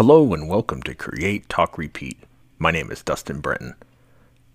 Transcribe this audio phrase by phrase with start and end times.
[0.00, 2.16] Hello and welcome to Create, Talk, Repeat.
[2.58, 3.74] My name is Dustin Brenton.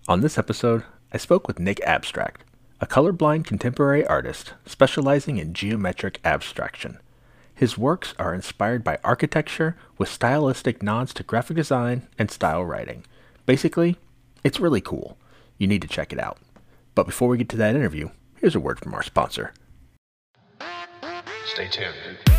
[0.08, 2.42] On this episode, I spoke with Nick Abstract,
[2.80, 6.98] a colorblind contemporary artist specializing in geometric abstraction.
[7.54, 13.04] His works are inspired by architecture with stylistic nods to graphic design and style writing.
[13.46, 13.98] Basically,
[14.42, 15.16] it's really cool.
[15.58, 16.38] You need to check it out.
[16.96, 19.54] But before we get to that interview, here's a word from our sponsor.
[21.44, 22.35] Stay tuned.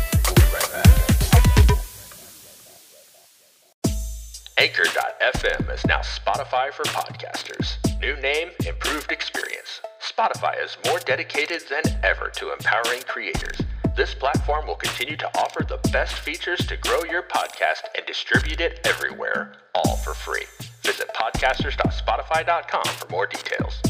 [4.60, 7.76] Anchor.fm is now Spotify for podcasters.
[8.00, 9.80] New name, improved experience.
[10.02, 13.56] Spotify is more dedicated than ever to empowering creators.
[13.96, 18.60] This platform will continue to offer the best features to grow your podcast and distribute
[18.60, 20.46] it everywhere, all for free.
[20.82, 23.80] Visit podcasters.spotify.com for more details.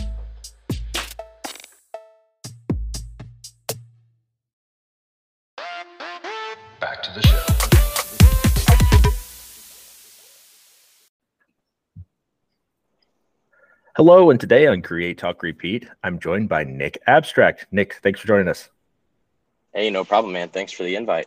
[6.78, 7.47] Back to the show.
[13.98, 17.66] Hello, and today on Create, Talk, Repeat, I'm joined by Nick Abstract.
[17.72, 18.68] Nick, thanks for joining us.
[19.74, 20.50] Hey, no problem, man.
[20.50, 21.26] Thanks for the invite.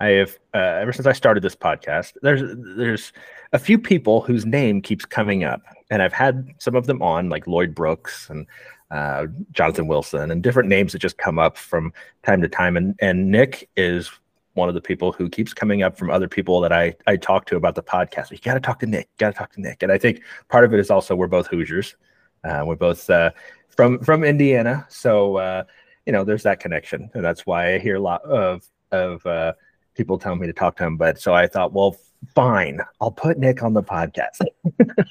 [0.00, 2.12] I have uh, ever since I started this podcast.
[2.20, 2.42] There's
[2.76, 3.14] there's
[3.54, 7.30] a few people whose name keeps coming up, and I've had some of them on,
[7.30, 8.46] like Lloyd Brooks and
[8.90, 11.90] uh, Jonathan Wilson, and different names that just come up from
[12.22, 12.76] time to time.
[12.76, 14.10] And and Nick is
[14.54, 17.44] one of the people who keeps coming up from other people that I I talk
[17.46, 18.30] to about the podcast.
[18.30, 19.08] You got to talk to Nick.
[19.18, 19.82] Got to talk to Nick.
[19.82, 21.96] And I think part of it is also we're both Hoosiers.
[22.44, 23.30] Uh, we're both uh,
[23.68, 25.64] from from Indiana, so uh,
[26.06, 29.52] you know there's that connection, and that's why I hear a lot of of uh,
[29.94, 30.96] people telling me to talk to him.
[30.96, 31.96] But so I thought, well,
[32.34, 34.40] fine, I'll put Nick on the podcast.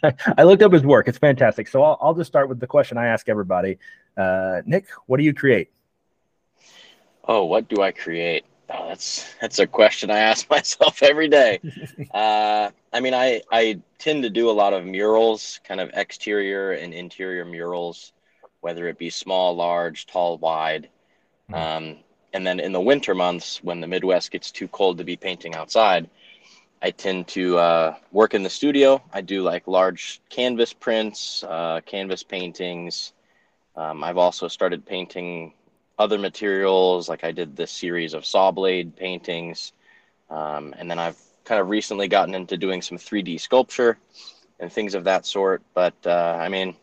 [0.37, 1.67] I looked up his work; it's fantastic.
[1.67, 3.79] So I'll, I'll just start with the question I ask everybody:
[4.15, 5.71] uh, Nick, what do you create?
[7.27, 8.45] Oh, what do I create?
[8.69, 11.59] Oh, that's that's a question I ask myself every day.
[12.13, 16.71] uh, I mean, I I tend to do a lot of murals, kind of exterior
[16.71, 18.13] and interior murals,
[18.61, 20.89] whether it be small, large, tall, wide.
[21.49, 21.55] Hmm.
[21.55, 21.97] Um,
[22.33, 25.53] and then in the winter months, when the Midwest gets too cold to be painting
[25.53, 26.09] outside,
[26.81, 29.01] I tend to uh, work in the studio.
[29.13, 33.13] I do like large canvas prints, uh, canvas paintings.
[33.75, 35.53] Um, I've also started painting
[35.97, 39.73] other materials, like I did this series of saw blade paintings.
[40.29, 43.97] Um, and then I've kind of recently gotten into doing some 3D sculpture
[44.59, 45.61] and things of that sort.
[45.73, 46.75] But uh, I mean,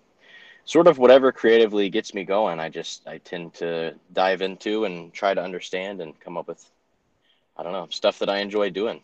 [0.65, 5.12] sort of whatever creatively gets me going, I just I tend to dive into and
[5.12, 6.65] try to understand and come up with,
[7.56, 9.00] I don't know, stuff that I enjoy doing.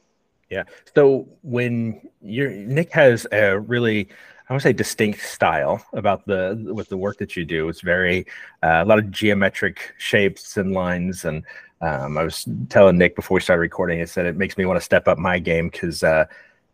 [0.51, 0.65] Yeah.
[0.95, 4.09] So when you're Nick has a really
[4.49, 7.69] I would say distinct style about the with the work that you do.
[7.69, 8.27] It's very
[8.63, 11.25] uh, a lot of geometric shapes and lines.
[11.25, 11.43] And
[11.81, 14.79] um, I was telling Nick before we started recording, I said it makes me want
[14.79, 16.27] to step up my game because uh,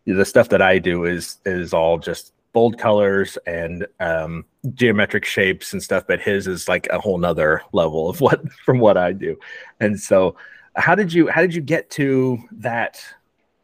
[0.05, 4.45] the stuff that I do is is all just bold colors and um,
[4.75, 6.05] geometric shapes and stuff.
[6.07, 9.35] But his is like a whole nother level of what from what I do.
[9.79, 10.35] And so,
[10.75, 13.03] how did you how did you get to that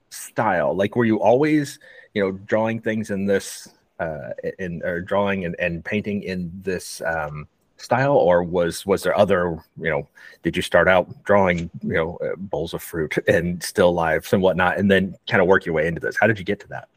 [0.10, 0.76] style?
[0.76, 1.78] Like, were you always
[2.16, 7.02] you know drawing things in this uh, in or drawing and, and painting in this
[7.06, 10.08] um, style, or was was there other you know?
[10.44, 14.42] Did you start out drawing you know uh, bowls of fruit and still lives and
[14.42, 16.18] whatnot, and then kind of work your way into this?
[16.20, 16.88] How did you get to that?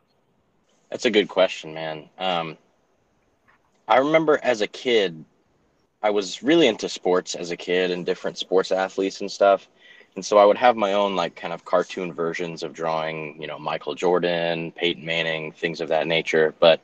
[0.91, 2.09] That's a good question, man.
[2.19, 2.59] Um,
[3.89, 5.25] I remember as a kid,
[6.03, 9.69] I was really into sports as a kid and different sports athletes and stuff.
[10.15, 13.47] And so I would have my own like kind of cartoon versions of drawing, you
[13.47, 16.55] know, Michael Jordan, Peyton Manning, things of that nature.
[16.61, 16.81] But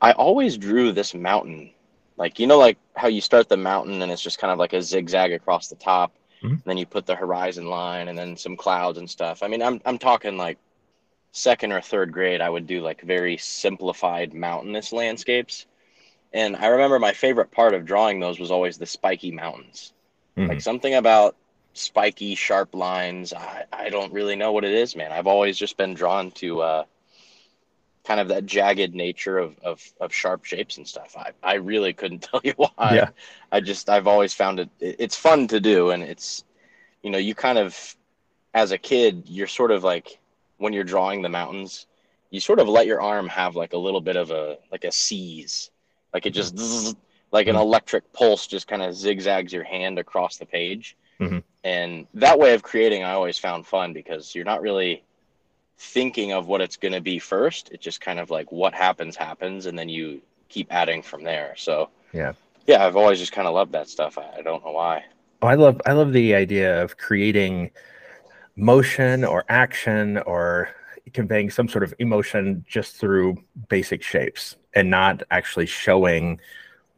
[0.00, 1.70] I always drew this mountain.
[2.16, 4.72] Like, you know, like how you start the mountain and it's just kind of like
[4.72, 6.12] a zigzag across the top.
[6.42, 6.62] Mhm.
[6.64, 9.42] Then you put the horizon line and then some clouds and stuff.
[9.42, 10.58] I mean, I'm I'm talking like
[11.32, 15.66] second or third grade, I would do like very simplified mountainous landscapes.
[16.32, 19.92] And I remember my favorite part of drawing those was always the spiky mountains.
[20.36, 20.48] Mhm.
[20.48, 21.36] Like something about
[21.74, 23.32] spiky, sharp lines.
[23.32, 25.12] I, I don't really know what it is, man.
[25.12, 26.84] I've always just been drawn to uh,
[28.04, 31.16] kind of that jagged nature of, of, of sharp shapes and stuff.
[31.16, 32.70] I, I really couldn't tell you why.
[32.94, 33.08] Yeah.
[33.50, 35.90] I just, I've always found it, it- it's fun to do.
[35.90, 36.44] And it's,
[37.02, 37.96] you know, you kind of,
[38.54, 40.18] as a kid, you're sort of like,
[40.58, 41.86] when you're drawing the mountains,
[42.30, 44.92] you sort of let your arm have like a little bit of a, like a
[44.92, 45.70] seize.
[46.14, 46.94] Like it just, zzz,
[47.30, 47.60] like an Mhm.
[47.62, 50.96] electric pulse just kind of zigzags your hand across the page.
[51.20, 51.42] Mhm.
[51.64, 55.04] And that way of creating, I always found fun because you're not really
[55.78, 57.70] thinking of what it's going to be first.
[57.72, 59.66] It's just kind of like what happens, happens.
[59.66, 61.54] And then you keep adding from there.
[61.56, 62.32] So, Yeah.
[62.66, 64.18] Yeah, I've always just kind of loved that stuff.
[64.18, 65.04] I, I don't know why.
[65.42, 67.72] Oh, I love I love the idea of creating
[68.54, 70.68] motion or action or
[71.12, 73.36] conveying some sort of emotion just through
[73.68, 76.40] basic shapes and not actually showing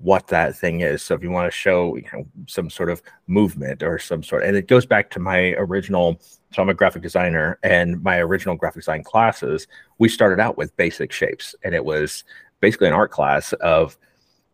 [0.04, 1.02] what that thing is.
[1.02, 4.44] So if you want to show you know, some sort of movement or some sort,
[4.44, 6.20] and it goes back to my original.
[6.52, 9.66] So I'm a graphic designer, and my original graphic design classes,
[9.98, 12.22] we started out with basic shapes, and it was
[12.60, 13.96] basically an art class of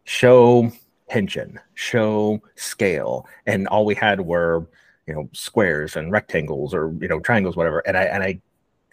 [0.05, 0.71] show
[1.11, 4.67] tension, show scale, and all we had were
[5.07, 7.81] you know squares and rectangles or you know triangles, whatever.
[7.81, 8.41] And I and I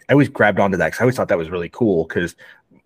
[0.08, 2.34] I always grabbed onto that because I always thought that was really cool because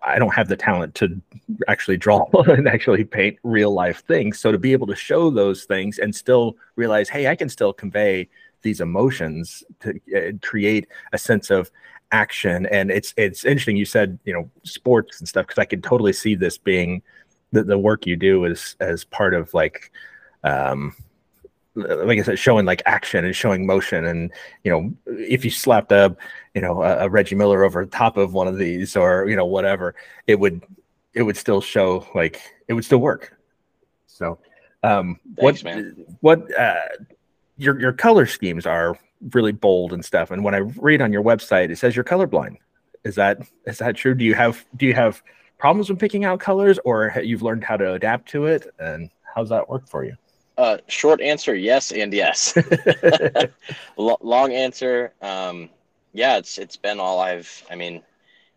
[0.04, 1.20] I don't have the talent to
[1.68, 4.38] actually draw and actually paint real life things.
[4.38, 7.72] So to be able to show those things and still realize, hey, I can still
[7.72, 8.28] convey
[8.62, 11.70] these emotions to uh, create a sense of
[12.12, 12.66] action.
[12.66, 13.76] And it's it's interesting.
[13.76, 17.02] You said you know sports and stuff because I can totally see this being
[17.52, 19.90] the, the work you do as as part of like
[20.44, 20.94] um
[21.74, 24.30] like I said, showing like action and showing motion, and
[24.64, 26.14] you know, if you slapped a,
[26.54, 29.46] you know, a, a, Reggie Miller over top of one of these, or you know,
[29.46, 29.94] whatever,
[30.26, 30.62] it would,
[31.14, 33.38] it would still show like it would still work.
[34.06, 34.38] So,
[34.82, 36.16] um, Thanks, what, man.
[36.20, 36.80] what, uh,
[37.56, 38.98] your your color schemes are
[39.32, 40.30] really bold and stuff.
[40.30, 42.56] And when I read on your website, it says you're colorblind.
[43.04, 44.14] Is that is that true?
[44.14, 45.22] Do you have do you have
[45.58, 48.66] problems with picking out colors, or you've learned how to adapt to it?
[48.78, 50.16] And how's that work for you?
[50.58, 52.56] Uh, short answer, yes and yes.
[53.98, 55.70] L- long answer, um,
[56.12, 57.64] yeah, it's it's been all I've.
[57.70, 58.02] I mean,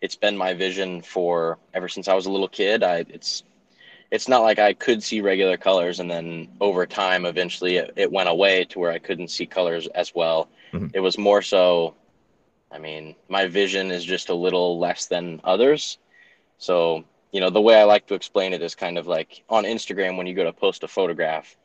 [0.01, 2.83] it's been my vision for ever since I was a little kid.
[2.83, 3.44] I it's
[4.12, 8.12] it's not like I could see regular colors and then over time, eventually, it, it
[8.12, 10.50] went away to where I couldn't see colors as well.
[10.74, 10.88] Mm-hmm.
[10.94, 11.95] It was more so.
[12.71, 15.97] I mean, my vision is just a little less than others,
[16.57, 19.63] so you know the way I like to explain it is kind of like on
[19.63, 21.56] Instagram when you go to post a photograph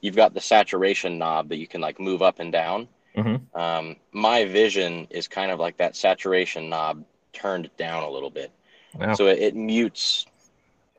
[0.00, 2.88] you've got the saturation knob that you can like move up and down.
[3.16, 3.58] Mm-hmm.
[3.58, 8.52] Um, my vision is kind of like that saturation knob turned down a little bit.
[8.94, 9.14] Wow.
[9.14, 10.26] So it, it, mutes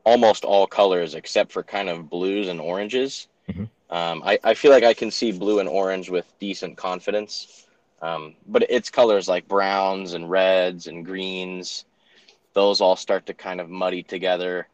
[0.04, 3.28] almost all colors except for kind of blues and oranges.
[3.48, 3.64] Mm-hmm.
[3.90, 7.66] Um, I, I feel like I can see blue and orange with decent confidence.
[8.02, 11.84] Um, but it's colors like browns and reds and greens.
[12.52, 14.68] Those all start to kind of muddy together.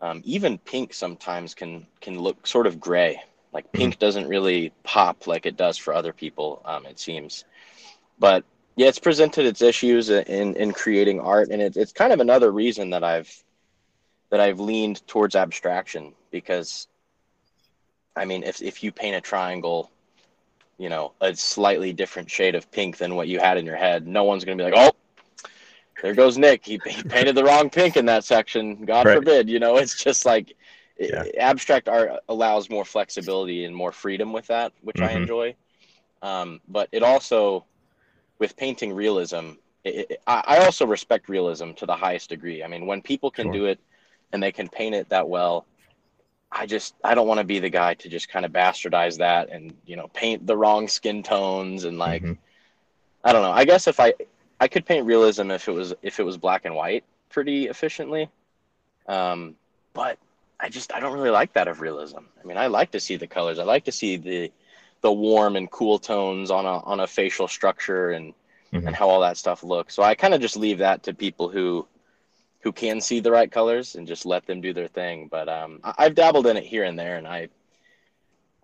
[0.00, 3.20] Um, even pink sometimes can can look sort of gray.
[3.58, 3.98] Like pink mm-hmm.
[3.98, 7.44] doesn't really pop like it does for other people, um, it seems.
[8.16, 8.44] But
[8.76, 12.52] yeah, it's presented its issues in in creating art, and it, it's kind of another
[12.52, 13.28] reason that I've
[14.30, 16.86] that I've leaned towards abstraction because,
[18.14, 19.90] I mean, if if you paint a triangle,
[20.78, 24.06] you know, a slightly different shade of pink than what you had in your head,
[24.06, 24.92] no one's gonna be like, oh,
[26.00, 26.64] there goes Nick.
[26.64, 28.84] He, he painted the wrong pink in that section.
[28.84, 29.16] God right.
[29.16, 29.48] forbid.
[29.48, 30.54] You know, it's just like
[30.98, 31.24] yeah.
[31.38, 35.16] abstract art allows more flexibility and more freedom with that, which mm-hmm.
[35.16, 35.54] I enjoy.
[36.22, 37.64] Um, but it also,
[38.38, 39.52] with painting realism,
[39.84, 42.64] it, it, I also respect realism to the highest degree.
[42.64, 43.52] I mean, when people can sure.
[43.52, 43.78] do it
[44.32, 45.66] and they can paint it that well,
[46.50, 49.50] I just I don't want to be the guy to just kind of bastardize that
[49.50, 52.32] and you know paint the wrong skin tones and like mm-hmm.
[53.22, 53.50] I don't know.
[53.50, 54.14] I guess if I
[54.60, 58.28] I could paint realism if it was if it was black and white pretty efficiently.
[59.06, 59.54] Um,
[59.92, 60.18] but
[60.60, 62.18] I just I don't really like that of realism.
[62.42, 63.58] I mean, I like to see the colors.
[63.58, 64.52] I like to see the
[65.00, 68.34] the warm and cool tones on a on a facial structure and
[68.72, 68.86] mm-hmm.
[68.86, 69.94] and how all that stuff looks.
[69.94, 71.86] So I kind of just leave that to people who
[72.60, 75.28] who can see the right colors and just let them do their thing.
[75.28, 77.48] But um, I, I've dabbled in it here and there, and I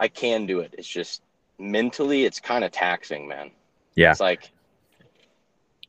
[0.01, 0.75] I can do it.
[0.77, 1.23] It's just
[1.59, 3.51] mentally, it's kind of taxing, man.
[3.95, 4.51] Yeah, it's like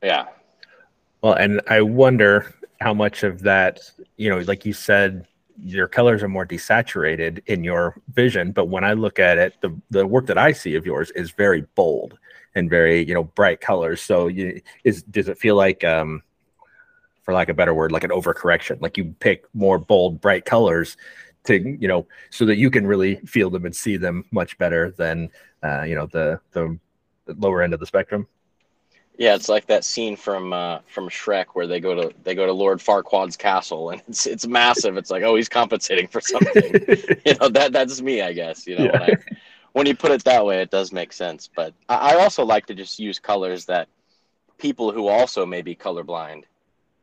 [0.03, 0.25] yeah.
[1.21, 3.79] Well, and I wonder how much of that,
[4.17, 5.25] you know, like you said,
[5.57, 9.73] your colors are more desaturated in your vision but when i look at it the,
[9.89, 12.17] the work that i see of yours is very bold
[12.55, 14.01] and very you know bright colors.
[14.01, 16.23] So you is does it feel like um
[17.23, 18.81] for lack of a better word like an overcorrection?
[18.81, 20.97] Like you pick more bold bright colors
[21.43, 24.91] to you know so that you can really feel them and see them much better
[24.91, 25.29] than
[25.63, 26.79] uh you know the the
[27.27, 28.27] lower end of the spectrum
[29.17, 32.45] yeah, it's like that scene from uh, from Shrek where they go to they go
[32.45, 34.97] to Lord Farquaad's castle and it's it's massive.
[34.97, 36.63] It's like oh he's compensating for something.
[37.25, 38.67] you know that that's me I guess.
[38.67, 38.99] You know yeah.
[38.99, 39.15] when, I,
[39.73, 41.49] when you put it that way, it does make sense.
[41.53, 43.87] But I, I, also like to just use colors that
[44.57, 46.43] people who also may be colorblind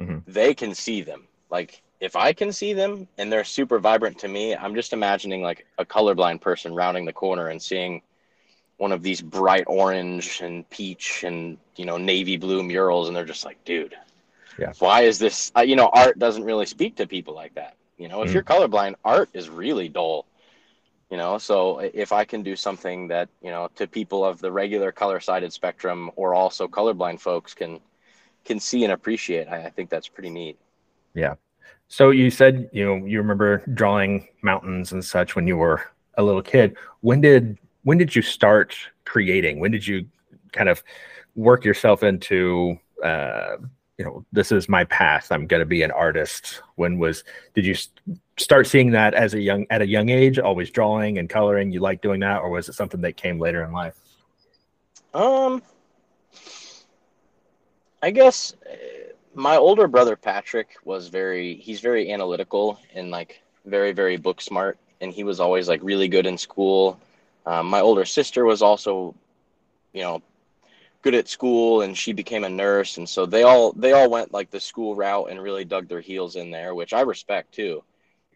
[0.02, 0.18] mm-hmm.
[0.26, 1.26] they can see them.
[1.50, 5.42] Like if I can see them and they're super vibrant to me, I'm just imagining
[5.42, 8.02] like a colorblind person rounding the corner and seeing
[8.82, 13.24] one of these bright orange and peach and you know navy blue murals and they're
[13.24, 13.94] just like dude
[14.58, 17.76] yeah why is this uh, you know art doesn't really speak to people like that
[17.96, 18.34] you know if mm.
[18.34, 20.26] you're colorblind art is really dull
[21.10, 24.50] you know so if i can do something that you know to people of the
[24.50, 27.80] regular color sided spectrum or also colorblind folks can
[28.44, 29.48] can see and appreciate.
[29.48, 30.58] I, I think that's pretty neat.
[31.14, 31.34] Yeah.
[31.88, 35.82] So you said you know you remember drawing mountains and such when you were
[36.14, 36.76] a little kid.
[37.00, 39.60] When did when did you start creating?
[39.60, 40.06] When did you
[40.52, 40.82] kind of
[41.34, 43.56] work yourself into uh,
[43.98, 45.30] you know this is my path.
[45.30, 46.62] I'm going to be an artist.
[46.76, 47.24] When was
[47.54, 47.74] did you
[48.38, 50.38] start seeing that as a young at a young age?
[50.38, 51.72] Always drawing and coloring.
[51.72, 53.98] You like doing that, or was it something that came later in life?
[55.14, 55.62] Um,
[58.02, 58.74] I guess uh,
[59.34, 64.78] my older brother Patrick was very he's very analytical and like very very book smart
[65.00, 66.98] and he was always like really good in school.
[67.46, 69.14] Um, my older sister was also,
[69.92, 70.22] you know,
[71.02, 74.32] good at school and she became a nurse and so they all they all went
[74.32, 77.82] like the school route and really dug their heels in there, which I respect too.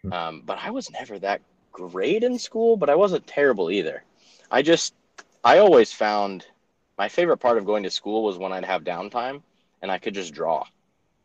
[0.02, 0.12] Hmm.
[0.12, 1.40] Um, but I was never that
[1.72, 4.02] great in school, but I wasn't terrible either.
[4.50, 4.94] I just
[5.44, 6.44] I always found
[6.98, 9.42] my favorite part of going to school was when I'd have downtime
[9.82, 10.64] and I could just draw.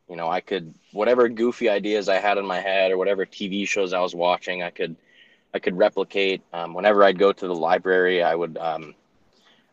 [0.08, 3.68] You know, I could whatever goofy ideas I had in my head or whatever TV
[3.68, 4.96] shows I was watching, I could
[5.54, 6.42] I could replicate.
[6.54, 8.96] Um, whenever I'd go to the library, I would um,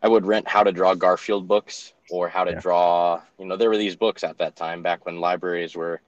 [0.03, 2.61] I would rent how to draw Garfield books or how to yeah.
[2.61, 3.21] draw.
[3.39, 6.01] You know, there were these books at that time back when libraries were,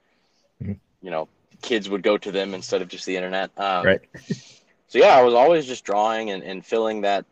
[0.62, 0.72] mm-hmm.
[1.02, 1.28] you know,
[1.62, 3.50] kids would go to them instead of just the internet.
[3.56, 4.00] Um, right.
[4.88, 7.24] so yeah, I was always just drawing and, and filling that.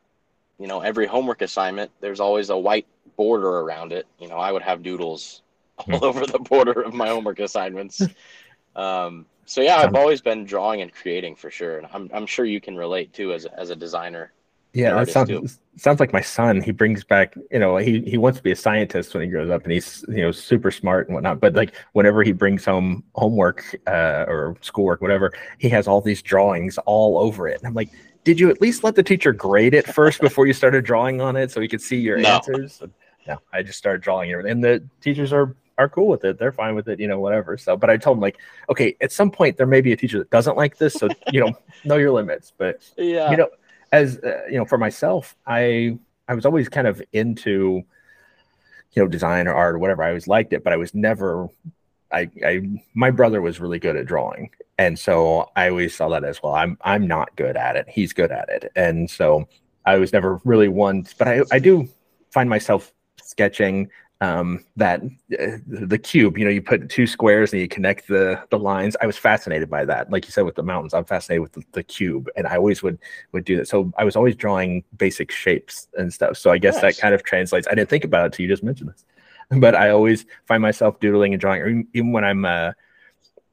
[0.60, 4.08] You know, every homework assignment, there's always a white border around it.
[4.18, 5.42] You know, I would have doodles
[5.78, 6.04] all mm-hmm.
[6.04, 8.02] over the border of my homework assignments.
[8.76, 12.44] Um, so yeah, I've always been drawing and creating for sure, and I'm I'm sure
[12.44, 14.32] you can relate too as a, as a designer.
[14.74, 15.48] Yeah, that sounds too.
[15.78, 16.60] sounds like my son.
[16.60, 19.48] He brings back, you know, he he wants to be a scientist when he grows
[19.48, 21.40] up, and he's you know super smart and whatnot.
[21.40, 26.20] But like whenever he brings home homework uh, or schoolwork, whatever, he has all these
[26.20, 27.58] drawings all over it.
[27.58, 27.88] And I'm like,
[28.24, 31.36] did you at least let the teacher grade it first before you started drawing on
[31.36, 32.28] it so he could see your no.
[32.28, 32.82] answers?
[33.26, 36.38] No, I just started drawing it, and the teachers are are cool with it.
[36.38, 37.56] They're fine with it, you know, whatever.
[37.56, 40.18] So, but I told them like, okay, at some point there may be a teacher
[40.18, 42.52] that doesn't like this, so you know, know your limits.
[42.56, 43.48] But yeah, you know,
[43.92, 47.82] as uh, you know, for myself, I I was always kind of into
[48.92, 50.02] you know design or art or whatever.
[50.02, 51.48] I always liked it, but I was never.
[52.10, 52.62] I, I
[52.94, 56.54] my brother was really good at drawing, and so I always saw that as well.
[56.54, 57.86] I'm I'm not good at it.
[57.88, 59.46] He's good at it, and so
[59.84, 61.06] I was never really one.
[61.18, 61.86] But I I do
[62.32, 62.92] find myself
[63.22, 68.08] sketching um, that uh, the cube, you know, you put two squares and you connect
[68.08, 68.96] the the lines.
[69.00, 70.10] I was fascinated by that.
[70.10, 72.82] Like you said with the mountains, I'm fascinated with the, the cube, and I always
[72.82, 72.98] would
[73.32, 73.68] would do that.
[73.68, 76.36] So I was always drawing basic shapes and stuff.
[76.36, 76.96] So I guess nice.
[76.96, 77.68] that kind of translates.
[77.68, 79.04] I didn't think about it until you just mentioned this,
[79.60, 82.44] but I always find myself doodling and drawing, even when I'm.
[82.44, 82.72] Uh,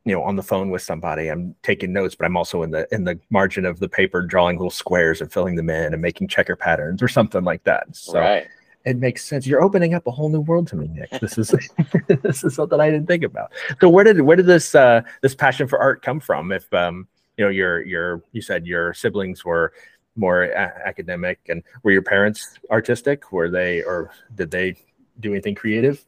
[0.07, 2.88] you know on the phone with somebody i'm taking notes but i'm also in the
[2.93, 6.27] in the margin of the paper drawing little squares and filling them in and making
[6.27, 8.48] checker patterns or something like that so right
[8.86, 9.48] it makes sense.
[9.48, 11.10] You're opening up a whole new world to me, Nick.
[11.20, 11.54] This is
[12.08, 13.51] this is something I didn't think about.
[13.82, 16.51] So where did where did this uh, this passion for art come from?
[16.51, 19.74] If um, you know your your you said your siblings were
[20.15, 23.32] more a- academic, and were your parents artistic?
[23.32, 24.75] Were they or did they
[25.20, 26.06] do anything creative?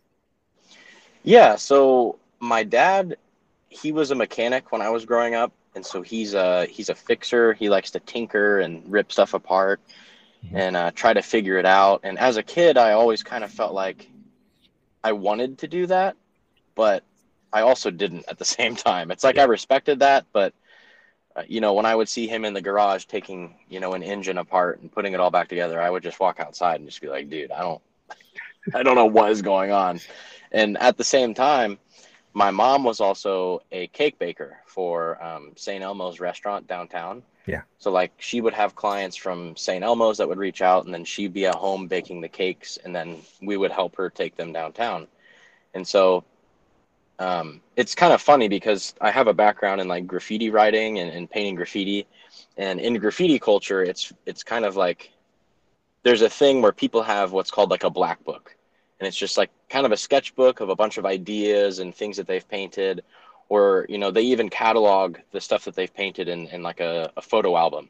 [1.23, 1.55] Yeah.
[1.55, 3.17] So my dad,
[3.69, 6.95] he was a mechanic when I was growing up, and so he's a he's a
[6.95, 7.53] fixer.
[7.53, 9.81] He likes to tinker and rip stuff apart.
[10.53, 12.01] And uh, try to figure it out.
[12.03, 14.09] And as a kid, I always kind of felt like
[15.03, 16.15] I wanted to do that,
[16.75, 17.03] but
[17.51, 19.11] I also didn't at the same time.
[19.11, 19.43] It's like yeah.
[19.43, 20.53] I respected that, but
[21.35, 24.01] uh, you know, when I would see him in the garage taking, you know, an
[24.01, 27.01] engine apart and putting it all back together, I would just walk outside and just
[27.01, 27.81] be like, dude, I don't,
[28.73, 29.99] I don't know what is going on.
[30.51, 31.77] And at the same time,
[32.37, 35.83] my mom was also a cake baker for um, St.
[35.83, 37.23] Elmo's restaurant downtown.
[37.47, 37.63] Yeah.
[37.79, 39.83] So like she would have clients from St.
[39.83, 42.95] Elmo's that would reach out and then she'd be at home baking the cakes and
[42.95, 45.07] then we would help her take them downtown.
[45.73, 46.23] And so
[47.17, 51.09] um, it's kind of funny because I have a background in like graffiti writing and,
[51.09, 52.05] and painting graffiti.
[52.55, 55.11] And in graffiti culture, it's it's kind of like
[56.03, 58.55] there's a thing where people have what's called like a black book.
[58.99, 62.17] And it's just like kind of a sketchbook of a bunch of ideas and things
[62.17, 63.03] that they've painted
[63.49, 67.11] or you know they even catalog the stuff that they've painted in, in like a,
[67.17, 67.89] a photo album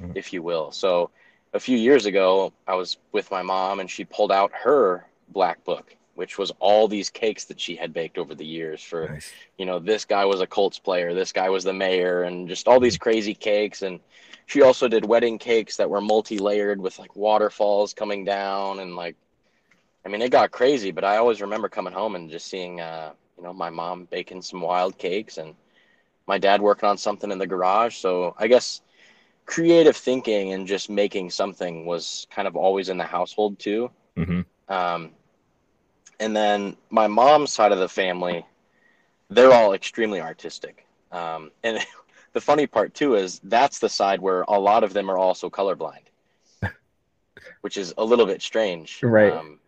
[0.00, 0.12] mm-hmm.
[0.14, 1.10] if you will so
[1.54, 5.62] a few years ago i was with my mom and she pulled out her black
[5.64, 9.32] book which was all these cakes that she had baked over the years for nice.
[9.56, 12.68] you know this guy was a colts player this guy was the mayor and just
[12.68, 13.04] all these mm-hmm.
[13.04, 14.00] crazy cakes and
[14.46, 19.14] she also did wedding cakes that were multi-layered with like waterfalls coming down and like
[20.04, 23.12] i mean it got crazy but i always remember coming home and just seeing uh,
[23.38, 25.54] you know, my mom baking some wild cakes and
[26.26, 27.96] my dad working on something in the garage.
[27.96, 28.82] So I guess
[29.46, 33.90] creative thinking and just making something was kind of always in the household too.
[34.16, 34.40] Mm-hmm.
[34.72, 35.12] Um,
[36.20, 38.44] and then my mom's side of the family,
[39.30, 40.84] they're all extremely artistic.
[41.12, 41.78] Um, and
[42.32, 45.48] the funny part too is that's the side where a lot of them are also
[45.48, 46.02] colorblind,
[47.60, 48.98] which is a little bit strange.
[49.02, 49.32] Right.
[49.32, 49.60] Um,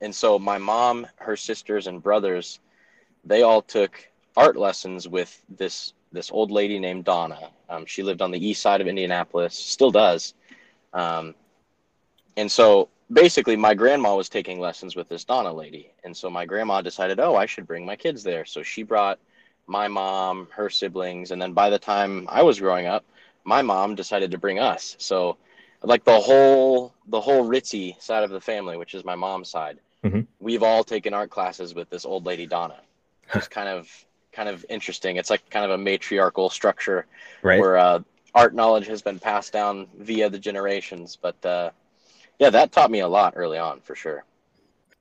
[0.00, 2.60] and so my mom, her sisters, and brothers,
[3.24, 7.50] they all took art lessons with this this old lady named Donna.
[7.68, 10.34] Um, she lived on the east side of Indianapolis, still does.
[10.92, 11.34] Um,
[12.36, 15.92] and so basically, my grandma was taking lessons with this Donna lady.
[16.04, 18.44] And so my grandma decided, oh, I should bring my kids there.
[18.44, 19.18] So she brought
[19.66, 21.32] my mom, her siblings.
[21.32, 23.04] And then by the time I was growing up,
[23.44, 24.96] my mom decided to bring us.
[24.98, 25.36] So
[25.82, 29.78] like the whole the whole ritzy side of the family, which is my mom's side,
[30.04, 30.20] mm-hmm.
[30.40, 32.80] we've all taken art classes with this old lady Donna.
[33.34, 33.90] It's kind of
[34.32, 35.16] kind of interesting.
[35.16, 37.06] It's like kind of a matriarchal structure
[37.42, 37.58] right.
[37.58, 38.00] where uh,
[38.34, 41.18] art knowledge has been passed down via the generations.
[41.20, 41.70] But uh,
[42.38, 44.24] yeah, that taught me a lot early on for sure.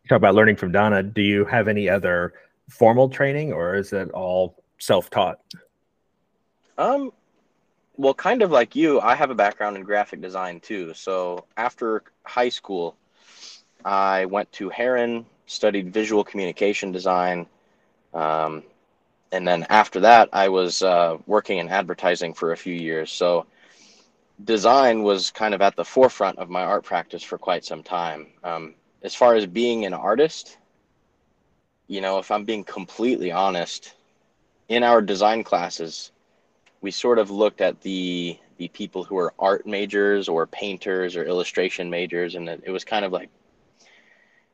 [0.10, 1.04] Talk about learning from Donna.
[1.04, 2.34] Do you have any other
[2.70, 5.40] formal training, or is it all self-taught?
[6.78, 7.12] Um,
[7.98, 10.94] well, kind of like you, I have a background in graphic design too.
[10.94, 12.96] So after high school,
[13.86, 17.46] I went to Herron, studied visual communication design.
[18.14, 18.64] Um,
[19.32, 23.12] and then after that, I was uh, working in advertising for a few years.
[23.12, 23.46] So
[24.44, 28.28] design was kind of at the forefront of my art practice for quite some time.
[28.44, 28.74] Um,
[29.04, 30.58] as far as being an artist,
[31.88, 33.94] you know, if I'm being completely honest,
[34.68, 36.12] in our design classes,
[36.82, 41.26] we sort of looked at the the people who are art majors or painters or
[41.26, 43.30] illustration majors, and it was kind of like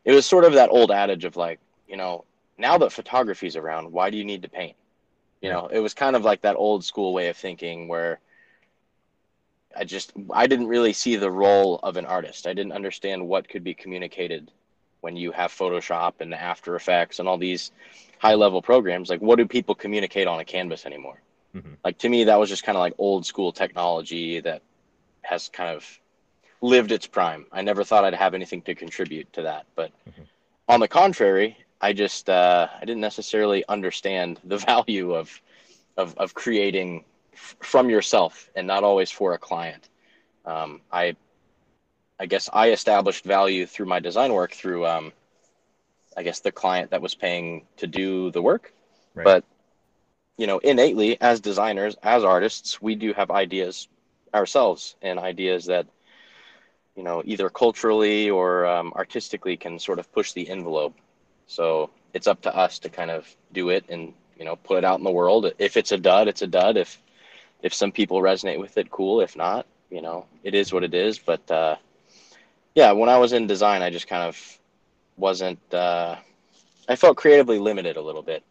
[0.06, 2.26] it was sort of that old adage of like, you know,
[2.58, 4.76] now that photography's around, why do you need to paint?
[5.42, 8.20] You know, it was kind of like that old school way of thinking where
[9.76, 12.46] I just I didn't really see the role of an artist.
[12.46, 14.52] I didn't understand what could be communicated
[15.00, 17.72] when you have Photoshop and After Effects and all these
[18.20, 19.10] high level programs.
[19.10, 21.22] Like what do people communicate on a canvas anymore?
[21.56, 21.74] Mm-hmm.
[21.84, 24.62] Like to me that was just kind of like old school technology that
[25.24, 26.00] has kind of
[26.62, 27.46] lived its prime.
[27.52, 30.24] I never thought I'd have anything to contribute to that, but mm-hmm.
[30.68, 35.42] on the contrary, I just uh, I didn't necessarily understand the value of
[35.98, 39.90] of, of creating f- from yourself and not always for a client.
[40.46, 41.16] Um, I
[42.20, 45.12] I guess I established value through my design work through um,
[46.16, 48.74] I guess the client that was paying to do the work,
[49.16, 49.24] right.
[49.24, 49.44] but
[50.38, 53.88] you know innately as designers as artists we do have ideas
[54.34, 55.88] ourselves and ideas that
[56.96, 60.96] you know either culturally or um, artistically can sort of push the envelope
[61.48, 64.86] so it's up to us to kind of do it and you know put it
[64.86, 65.52] out in the world.
[65.60, 66.78] If it's a dud, it's a dud.
[66.78, 67.02] If
[67.62, 69.22] if some people resonate with it, cool.
[69.22, 71.20] If not, you know, it is what it is.
[71.20, 71.76] But uh,
[72.74, 74.60] yeah, when I was in design, I just kind of
[75.18, 75.60] wasn't.
[75.74, 76.16] Uh,
[76.90, 78.44] I felt creatively limited a little bit.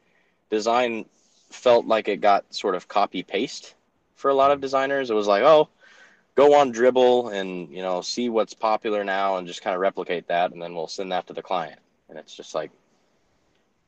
[0.51, 1.07] Design
[1.51, 3.75] felt like it got sort of copy paste
[4.15, 5.11] for a lot of designers.
[5.11, 5.69] It was like, oh,
[6.41, 10.27] go on Dribbble and you know see what's popular now and just kind of replicate
[10.29, 11.79] that, and then we'll send that to the client.
[12.09, 12.71] And it's just like,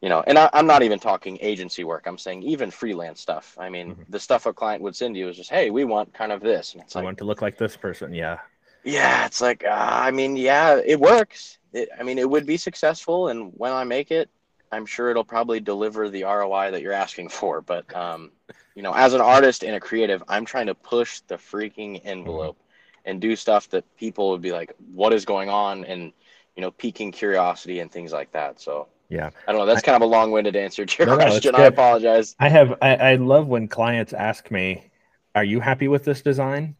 [0.02, 2.04] you know, and I, am not even talking agency work.
[2.06, 3.56] I'm saying even freelance stuff.
[3.58, 4.02] I mean, mm-hmm.
[4.10, 6.74] the stuff a client would send you is just, hey, we want kind of this.
[6.74, 8.14] And it's I like, want to look like this person.
[8.14, 8.38] Yeah.
[8.84, 9.26] Yeah.
[9.26, 11.58] It's like, uh, I mean, yeah, it works.
[11.72, 13.28] It, I mean, it would be successful.
[13.28, 14.28] And when I make it,
[14.70, 17.60] I'm sure it'll probably deliver the ROI that you're asking for.
[17.60, 18.30] But, um,
[18.74, 22.56] you know, as an artist and a creative, I'm trying to push the freaking envelope
[22.56, 23.10] mm-hmm.
[23.10, 25.84] and do stuff that people would be like, what is going on?
[25.84, 26.12] And,
[26.56, 28.60] you know, piquing curiosity and things like that.
[28.60, 29.30] So, yeah.
[29.46, 29.66] I don't know.
[29.66, 31.52] That's kind of a long-winded answer to your no, question.
[31.52, 32.34] No, I apologize.
[32.38, 32.78] I have.
[32.80, 34.90] I, I love when clients ask me,
[35.34, 36.76] "Are you happy with this design?"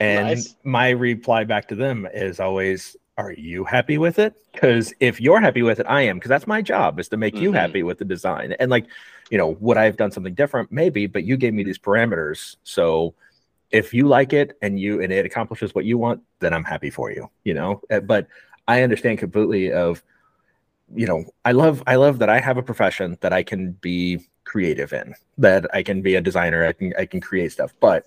[0.00, 0.56] And nice.
[0.64, 5.40] my reply back to them is always, "Are you happy with it?" Because if you're
[5.40, 6.16] happy with it, I am.
[6.16, 7.44] Because that's my job is to make mm-hmm.
[7.44, 8.54] you happy with the design.
[8.58, 8.86] And like,
[9.30, 10.72] you know, would I have done something different?
[10.72, 11.06] Maybe.
[11.06, 13.14] But you gave me these parameters, so
[13.70, 16.90] if you like it and you and it accomplishes what you want, then I'm happy
[16.90, 17.30] for you.
[17.44, 17.80] You know.
[17.90, 18.26] Eh, but
[18.68, 20.02] I understand completely of
[20.94, 24.20] you know, I love I love that I have a profession that I can be
[24.44, 28.04] creative in, that I can be a designer, I can I can create stuff, but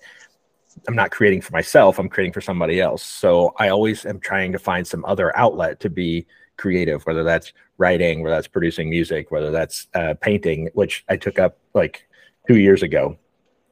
[0.88, 3.02] I'm not creating for myself, I'm creating for somebody else.
[3.02, 7.52] So I always am trying to find some other outlet to be creative, whether that's
[7.78, 12.06] writing, whether that's producing music, whether that's uh, painting, which I took up like
[12.46, 13.16] two years ago.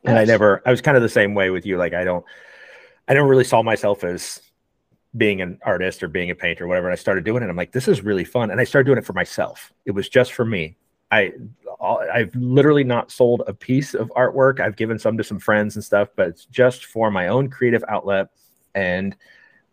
[0.05, 1.77] And I never, I was kind of the same way with you.
[1.77, 2.25] Like, I don't,
[3.09, 4.41] I don't really saw myself as
[5.17, 6.89] being an artist or being a painter or whatever.
[6.89, 7.49] And I started doing it.
[7.49, 8.51] I'm like, this is really fun.
[8.51, 9.73] And I started doing it for myself.
[9.85, 10.77] It was just for me.
[11.11, 11.33] I
[11.81, 14.61] I've literally not sold a piece of artwork.
[14.61, 17.85] I've given some to some friends and stuff, but it's just for my own creative
[17.89, 18.29] outlet.
[18.75, 19.17] And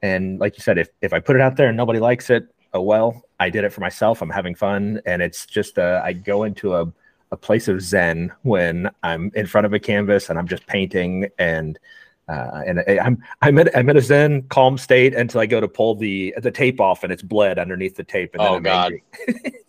[0.01, 2.47] and like you said, if if I put it out there and nobody likes it,
[2.73, 4.21] oh well, I did it for myself.
[4.21, 6.91] I'm having fun, and it's just uh, I go into a
[7.31, 11.27] a place of zen when I'm in front of a canvas and I'm just painting
[11.39, 11.77] and
[12.27, 15.59] uh, and I, I'm I'm at I'm in a zen calm state until I go
[15.59, 18.33] to pull the the tape off and it's bled underneath the tape.
[18.33, 18.93] And oh God,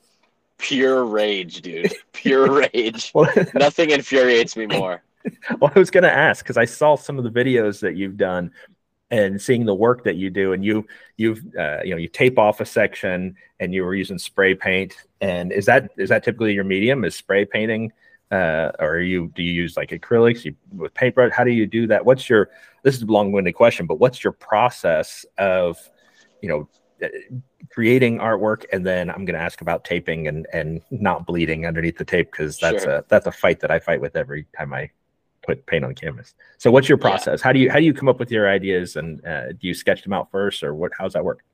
[0.59, 3.11] pure rage, dude, pure rage.
[3.15, 5.03] well, Nothing infuriates me more.
[5.59, 8.53] Well, I was gonna ask because I saw some of the videos that you've done
[9.11, 12.39] and seeing the work that you do and you you've uh, you know you tape
[12.39, 16.53] off a section and you were using spray paint and is that is that typically
[16.53, 17.93] your medium is spray painting
[18.33, 21.87] uh, or you do you use like acrylics you with paintbrush how do you do
[21.87, 22.51] that what's your
[22.83, 25.79] this is a long-winded question but what's your process of
[26.43, 26.69] you know
[27.71, 31.99] creating artwork and then i'm going to ask about taping and and not bleeding underneath
[31.99, 32.97] the tape because that's sure.
[32.97, 34.91] a that's a fight that i fight with every time i
[35.47, 36.35] put paint on canvas.
[36.59, 37.41] So what's your process?
[37.41, 37.45] Yeah.
[37.45, 39.75] How do you how do you come up with your ideas and uh, do you
[39.75, 41.45] sketch them out first or what how's that work?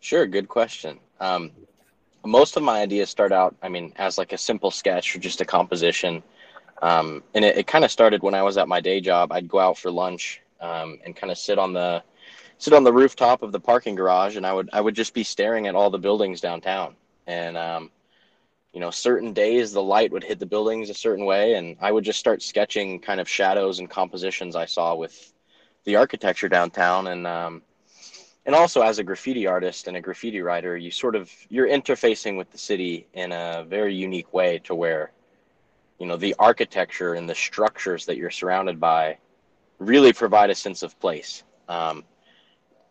[0.00, 0.98] Sure, good question.
[1.20, 1.50] Um,
[2.24, 5.40] most of my ideas start out, I mean, as like a simple sketch or just
[5.40, 6.22] a composition.
[6.82, 9.32] Um, and it, it kind of started when I was at my day job.
[9.32, 12.02] I'd go out for lunch um, and kind of sit on the
[12.58, 15.24] sit on the rooftop of the parking garage, and I would I would just be
[15.24, 16.94] staring at all the buildings downtown.
[17.26, 17.90] And um,
[18.72, 21.90] you know, certain days the light would hit the buildings a certain way, and I
[21.90, 25.32] would just start sketching kind of shadows and compositions I saw with
[25.84, 27.62] the architecture downtown, and um,
[28.44, 32.36] and also as a graffiti artist and a graffiti writer, you sort of you're interfacing
[32.36, 35.12] with the city in a very unique way to where,
[35.98, 39.18] you know, the architecture and the structures that you're surrounded by
[39.78, 41.42] really provide a sense of place.
[41.68, 42.04] Um,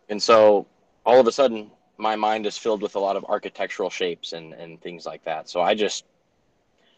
[0.09, 0.65] and so
[1.05, 4.53] all of a sudden, my mind is filled with a lot of architectural shapes and,
[4.53, 5.49] and things like that.
[5.49, 6.05] So I just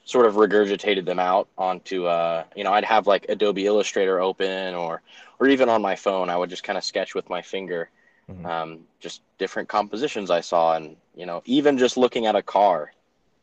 [0.03, 4.73] sort of regurgitated them out onto, uh, you know, I'd have like Adobe Illustrator open
[4.73, 5.01] or,
[5.39, 7.89] or even on my phone, I would just kind of sketch with my finger,
[8.29, 8.45] mm-hmm.
[8.45, 10.75] um, just different compositions I saw.
[10.75, 12.91] And, you know, even just looking at a car,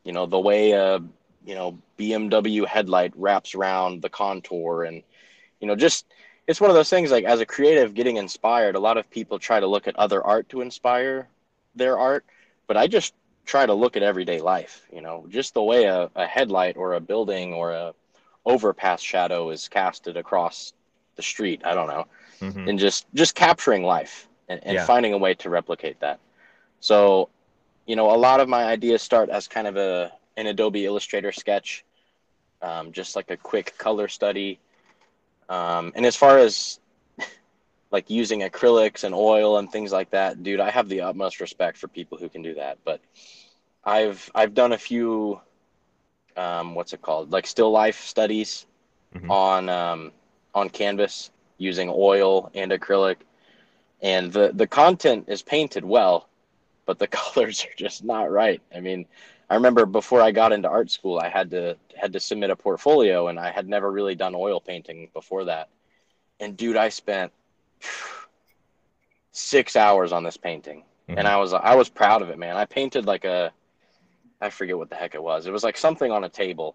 [0.05, 0.99] you know, the way a,
[1.45, 5.03] you know, BMW headlight wraps around the contour and,
[5.61, 6.07] you know, just,
[6.47, 9.39] it's one of those things like as a creative getting inspired, a lot of people
[9.39, 11.29] try to look at other art to inspire
[11.75, 12.25] their art,
[12.67, 16.11] but I just try to look at everyday life, you know, just the way a,
[16.15, 17.95] a headlight or a building or a
[18.45, 20.73] overpass shadow is casted across
[21.17, 21.63] the street.
[21.65, 22.07] I don't know.
[22.41, 22.69] Mm-hmm.
[22.69, 24.87] And just just capturing life and, and yeah.
[24.87, 26.21] finding a way to replicate that.
[26.81, 27.29] So,
[27.87, 31.33] you know, a lot of my ideas start as kind of a an Adobe Illustrator
[31.33, 31.85] sketch,
[32.63, 34.59] um, just like a quick color study.
[35.49, 36.81] Um, and as far as
[37.91, 41.79] like using acrylics and oil and things like that, dude, I have the utmost respect
[41.79, 42.79] for people who can do that.
[42.85, 43.01] But
[43.85, 45.41] I've I've done a few
[46.37, 47.33] um, what's it called?
[47.33, 48.67] Like still life studies
[49.15, 49.31] mm-hmm.
[49.31, 50.13] on um,
[50.55, 53.17] on canvas using oil and acrylic.
[54.03, 56.29] And the the content is painted well,
[56.85, 58.61] but the colors are just not right.
[58.75, 59.07] I mean,
[59.49, 62.57] I remember before I got into art school, I had to had to submit a
[62.57, 65.69] portfolio and I had never really done oil painting before that.
[66.41, 67.33] And dude, I spent
[69.33, 71.19] six hours on this painting, mm-hmm.
[71.19, 72.57] and I was I was proud of it, man.
[72.57, 73.53] I painted like a
[74.41, 75.47] I forget what the heck it was.
[75.47, 76.75] It was like something on a table,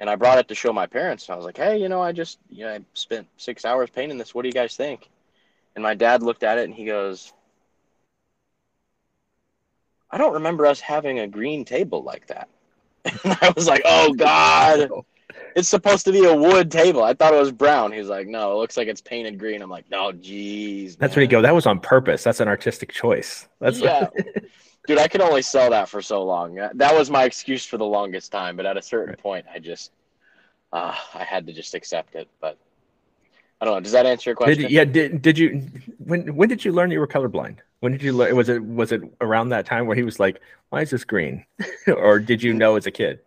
[0.00, 1.30] and I brought it to show my parents.
[1.30, 4.18] I was like, hey, you know, I just you know I spent six hours painting
[4.18, 4.34] this.
[4.34, 5.08] What do you guys think?
[5.76, 7.32] And my dad looked at it and he goes,
[10.10, 12.48] I don't remember us having a green table like that.
[13.24, 14.90] And I was like, oh God.
[15.54, 17.02] it's supposed to be a wood table.
[17.02, 17.92] I thought it was brown.
[17.92, 19.62] He's like, no, it looks like it's painted green.
[19.62, 20.96] I'm like, no, jeez.
[20.96, 21.42] That's where you go.
[21.42, 22.22] That was on purpose.
[22.22, 23.48] That's an artistic choice.
[23.60, 24.08] That's yeah.
[24.86, 26.54] Dude, I could only sell that for so long.
[26.54, 28.56] That was my excuse for the longest time.
[28.56, 29.18] But at a certain right.
[29.18, 29.92] point, I just,
[30.72, 32.28] uh, I had to just accept it.
[32.40, 32.56] But
[33.60, 33.80] I don't know.
[33.80, 34.62] Does that answer your question?
[34.62, 34.84] Did, yeah.
[34.84, 35.66] Did, did you,
[35.98, 37.58] when, when did you learn you were colorblind?
[37.80, 38.34] When did you learn?
[38.36, 41.44] Was it, was it around that time where he was like, why is this green?
[41.86, 43.20] or did you know as a kid?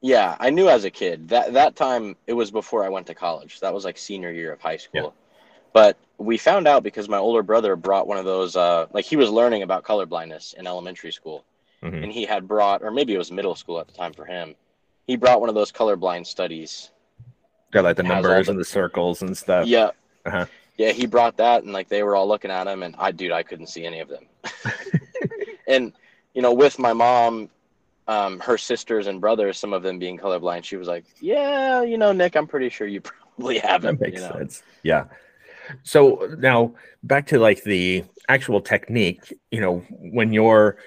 [0.00, 1.28] Yeah, I knew as a kid.
[1.28, 3.60] That that time it was before I went to college.
[3.60, 5.02] That was like senior year of high school.
[5.02, 5.42] Yeah.
[5.72, 9.16] But we found out because my older brother brought one of those uh, like he
[9.16, 11.44] was learning about color blindness in elementary school.
[11.82, 12.04] Mm-hmm.
[12.04, 14.54] And he had brought or maybe it was middle school at the time for him.
[15.06, 16.90] He brought one of those colorblind studies.
[17.70, 19.66] Got like the numbers the, and the circles and stuff.
[19.66, 19.90] Yeah.
[20.24, 20.46] Uh-huh.
[20.80, 23.32] Yeah, he brought that and like they were all looking at him and I dude,
[23.32, 24.24] I couldn't see any of them.
[25.68, 25.92] and
[26.32, 27.50] you know, with my mom
[28.08, 31.98] um, her sisters and brothers, some of them being colorblind, she was like, "Yeah, you
[31.98, 33.00] know, Nick, I'm pretty sure you
[33.36, 34.38] probably haven't." That makes you know?
[34.38, 34.62] sense.
[34.82, 35.04] Yeah.
[35.82, 39.38] So now back to like the actual technique.
[39.50, 40.78] You know, when you're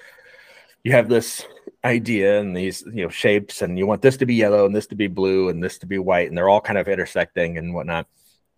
[0.82, 1.46] you have this
[1.84, 4.88] idea and these you know shapes, and you want this to be yellow and this
[4.88, 7.72] to be blue and this to be white, and they're all kind of intersecting and
[7.72, 8.08] whatnot,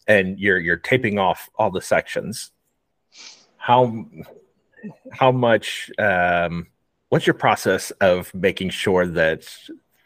[0.07, 2.53] and you're you're taping off all the sections.
[3.57, 4.07] How
[5.11, 6.69] how much um,
[7.09, 9.49] what's your process of making sure that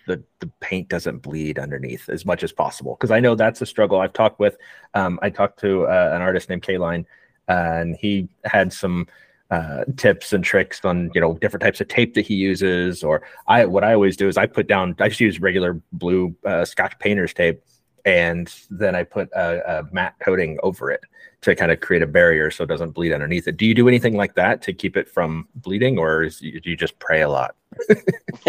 [0.06, 3.66] the, the paint doesn't bleed underneath as much as possible because i know that's a
[3.66, 4.56] struggle i've talked with
[4.94, 7.04] um, i talked to uh, an artist named Kayline,
[7.48, 9.06] and he had some
[9.50, 13.22] uh, tips and tricks on you know different types of tape that he uses or
[13.46, 16.64] i what i always do is i put down i just use regular blue uh,
[16.64, 17.62] scotch painter's tape
[18.04, 21.02] and then i put a, a matte coating over it
[21.42, 23.56] to kind of create a barrier so it doesn't bleed underneath it.
[23.56, 26.76] Do you do anything like that to keep it from bleeding, or is, do you
[26.76, 27.54] just pray a lot?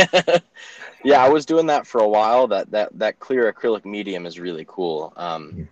[1.03, 2.47] yeah, I was doing that for a while.
[2.47, 5.13] That that that clear acrylic medium is really cool.
[5.15, 5.67] Um, mm.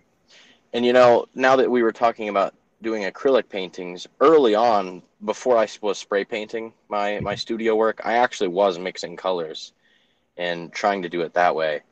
[0.72, 5.58] And you know, now that we were talking about doing acrylic paintings early on, before
[5.58, 9.72] I was spray painting my my studio work, I actually was mixing colors
[10.38, 11.82] and trying to do it that way.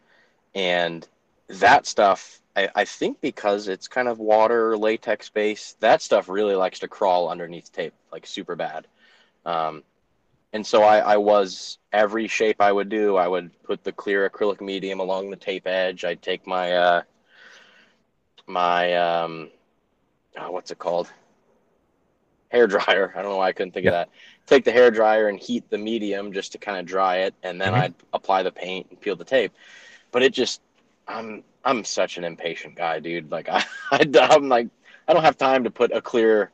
[0.54, 1.06] And
[1.48, 6.56] that stuff I, I think because it's kind of water latex based, that stuff really
[6.56, 8.88] likes to crawl underneath tape like super bad.
[9.46, 9.84] Um,
[10.52, 14.28] and so I, I was every shape I would do, I would put the clear
[14.28, 16.04] acrylic medium along the tape edge.
[16.04, 17.02] I'd take my uh,
[18.48, 19.50] my um,
[20.36, 21.12] oh, what's it called?
[22.48, 23.12] Hair dryer.
[23.14, 24.08] I don't know why I couldn't think of that.
[24.46, 27.60] Take the hair dryer and heat the medium just to kind of dry it, and
[27.60, 27.82] then mm-hmm.
[27.82, 29.52] I'd apply the paint and peel the tape.
[30.10, 30.62] But it just
[31.08, 33.30] I'm I'm such an impatient guy, dude.
[33.30, 34.68] Like I, I am like
[35.06, 36.50] I don't have time to put a clear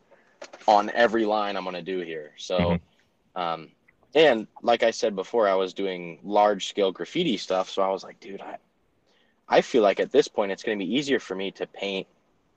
[0.66, 2.32] on every line I'm gonna do here.
[2.36, 3.40] So, mm-hmm.
[3.40, 3.68] um,
[4.14, 7.68] and like I said before, I was doing large scale graffiti stuff.
[7.68, 8.58] So I was like, dude, I
[9.48, 12.06] I feel like at this point it's gonna be easier for me to paint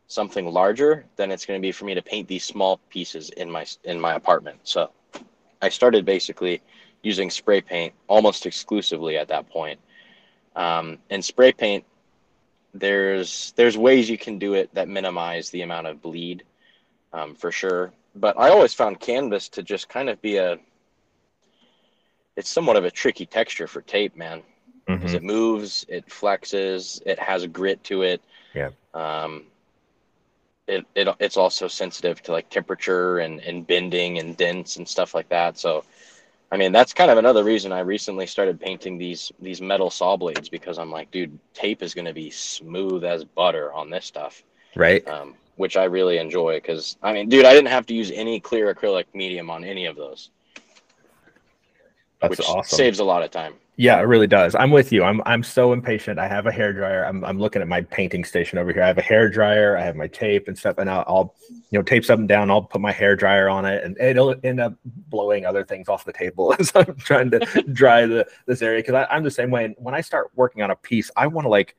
[0.08, 3.52] something larger than it's going to be for me to paint these small pieces in
[3.52, 4.60] my in my apartment.
[4.64, 4.90] So
[5.62, 6.62] I started basically
[7.04, 9.80] using spray paint almost exclusively at that point.
[10.58, 11.86] Um, and spray paint
[12.74, 16.43] there's there's ways you can do it that minimize the amount of bleed
[17.13, 17.93] um, for sure.
[18.15, 20.58] But i always found canvas to just kind of be a
[22.36, 24.43] it's somewhat of a tricky texture for tape man.
[24.86, 25.15] Because mm-hmm.
[25.15, 28.22] it moves it flexes it has a grit to it.
[28.54, 28.72] Yeah.
[28.93, 29.43] Um
[30.67, 35.13] it, it it's also sensitive to like temperature and and bending and dents and stuff
[35.13, 35.58] like that.
[35.58, 35.84] So
[36.52, 40.16] I mean, that's kind of another reason I recently started painting these these metal saw
[40.16, 44.06] blades because I'm like, dude, tape is going to be smooth as butter on this
[44.06, 44.44] stuff,
[44.76, 45.06] right?
[45.08, 48.40] Um, which I really enjoy because I mean, dude, I didn't have to use any
[48.40, 50.30] clear acrylic medium on any of those.
[52.22, 52.78] That's which awesome.
[52.78, 53.56] Saves a lot of time.
[53.80, 54.56] Yeah, it really does.
[54.56, 55.04] I'm with you.
[55.04, 56.18] I'm I'm so impatient.
[56.18, 57.06] I have a hair dryer.
[57.06, 58.82] I'm I'm looking at my painting station over here.
[58.82, 59.78] I have a hair dryer.
[59.78, 61.36] I have my tape and stuff, and I'll, I'll
[61.70, 62.50] you know tape something down.
[62.50, 66.06] I'll put my hair dryer on it, and it'll end up blowing other things off
[66.06, 67.40] the table as I'm trying to
[67.72, 68.82] dry the this area.
[68.82, 69.66] Because I'm the same way.
[69.66, 71.76] And when I start working on a piece, I want to like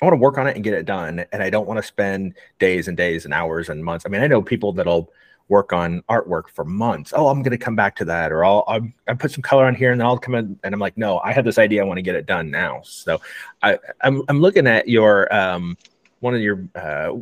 [0.00, 1.82] I want to work on it and get it done, and I don't want to
[1.82, 4.06] spend days and days and hours and months.
[4.06, 5.12] I mean, I know people that'll
[5.50, 7.12] work on artwork for months.
[7.14, 9.66] Oh, I'm going to come back to that, or I'll, I'll I put some color
[9.66, 11.82] on here, and then I'll come in, and I'm like, no, I have this idea,
[11.82, 12.80] I want to get it done now.
[12.84, 13.20] So,
[13.62, 15.76] I I'm I'm looking at your um
[16.20, 17.12] one of your uh,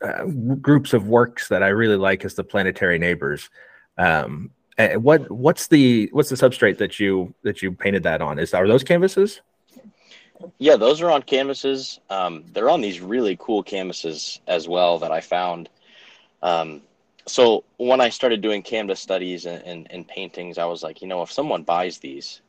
[0.00, 0.24] uh,
[0.60, 3.50] groups of works that I really like is the Planetary Neighbors.
[3.98, 4.50] Um,
[4.94, 8.38] what what's the what's the substrate that you that you painted that on?
[8.38, 9.40] Is are those canvases?
[10.58, 11.98] Yeah, those are on canvases.
[12.10, 15.70] Um, they're on these really cool canvases as well that I found.
[16.42, 16.82] Um,
[17.26, 21.08] so when I started doing canvas studies and, and, and, paintings, I was like, you
[21.08, 22.40] know, if someone buys these,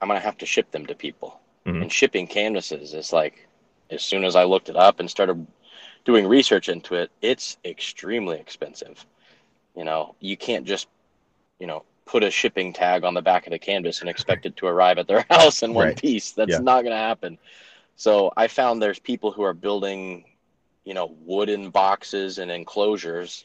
[0.00, 1.40] I'm gonna have to ship them to people.
[1.64, 1.82] Mm-hmm.
[1.82, 3.48] And shipping canvases is like,
[3.90, 5.46] as soon as I looked it up and started
[6.04, 9.06] doing research into it, it's extremely expensive.
[9.76, 10.88] You know, you can't just,
[11.60, 14.56] you know, put a shipping tag on the back of the canvas and expect it
[14.56, 16.00] to arrive at their house in one right.
[16.00, 16.32] piece.
[16.32, 16.58] That's yeah.
[16.58, 17.38] not gonna happen.
[17.96, 20.24] So I found there's people who are building,
[20.84, 23.44] you know, wooden boxes and enclosures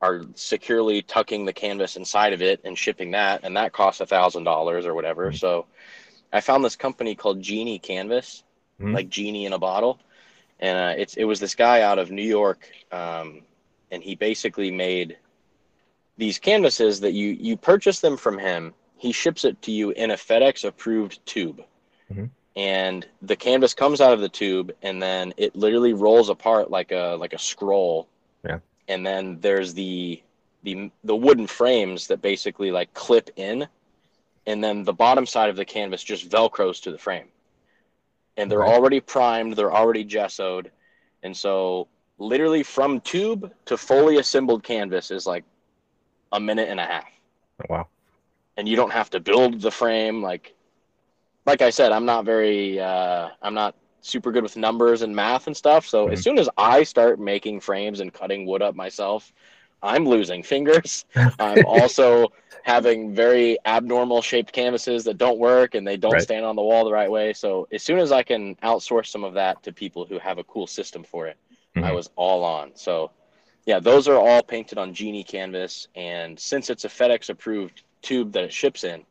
[0.00, 4.06] are securely tucking the canvas inside of it and shipping that, and that costs a
[4.06, 5.28] thousand dollars or whatever.
[5.28, 5.36] Mm-hmm.
[5.36, 5.66] So
[6.32, 8.44] I found this company called Genie Canvas,
[8.80, 8.94] mm-hmm.
[8.94, 9.98] like genie in a bottle,
[10.60, 13.42] and uh, it's it was this guy out of New York, um,
[13.90, 15.16] and he basically made
[16.16, 18.74] these canvases that you you purchase them from him.
[18.96, 21.62] He ships it to you in a FedEx approved tube.
[22.10, 22.26] Mm-hmm.
[22.56, 26.90] And the canvas comes out of the tube, and then it literally rolls apart like
[26.92, 28.08] a like a scroll
[28.88, 30.22] and then there's the
[30.62, 33.68] the the wooden frames that basically like clip in
[34.46, 37.26] and then the bottom side of the canvas just velcros to the frame.
[38.36, 38.72] And they're right.
[38.74, 40.70] already primed they're already gessoed
[41.22, 41.86] and so
[42.18, 45.44] literally from tube to fully assembled canvas is like
[46.32, 47.06] a minute and a half.
[47.62, 47.86] Oh, wow.
[48.56, 50.54] And you don't have to build the frame like
[51.46, 53.74] like i said i'm not very uh, i'm not
[54.08, 55.86] super good with numbers and math and stuff.
[55.86, 56.14] So mm-hmm.
[56.14, 59.32] as soon as I start making frames and cutting wood up myself,
[59.82, 61.04] I'm losing fingers.
[61.38, 66.22] I'm also having very abnormal shaped canvases that don't work and they don't Right.
[66.22, 67.32] stand on the wall the right way.
[67.32, 70.44] So as soon as I can outsource some of that to people who have a
[70.44, 71.36] cool system for it,
[71.76, 71.94] I Mhm.
[71.94, 72.74] was all on.
[72.74, 73.10] So
[73.66, 75.88] yeah, those are all painted on Genie canvas.
[75.94, 79.04] And since it's a FedEx approved tube that it ships in,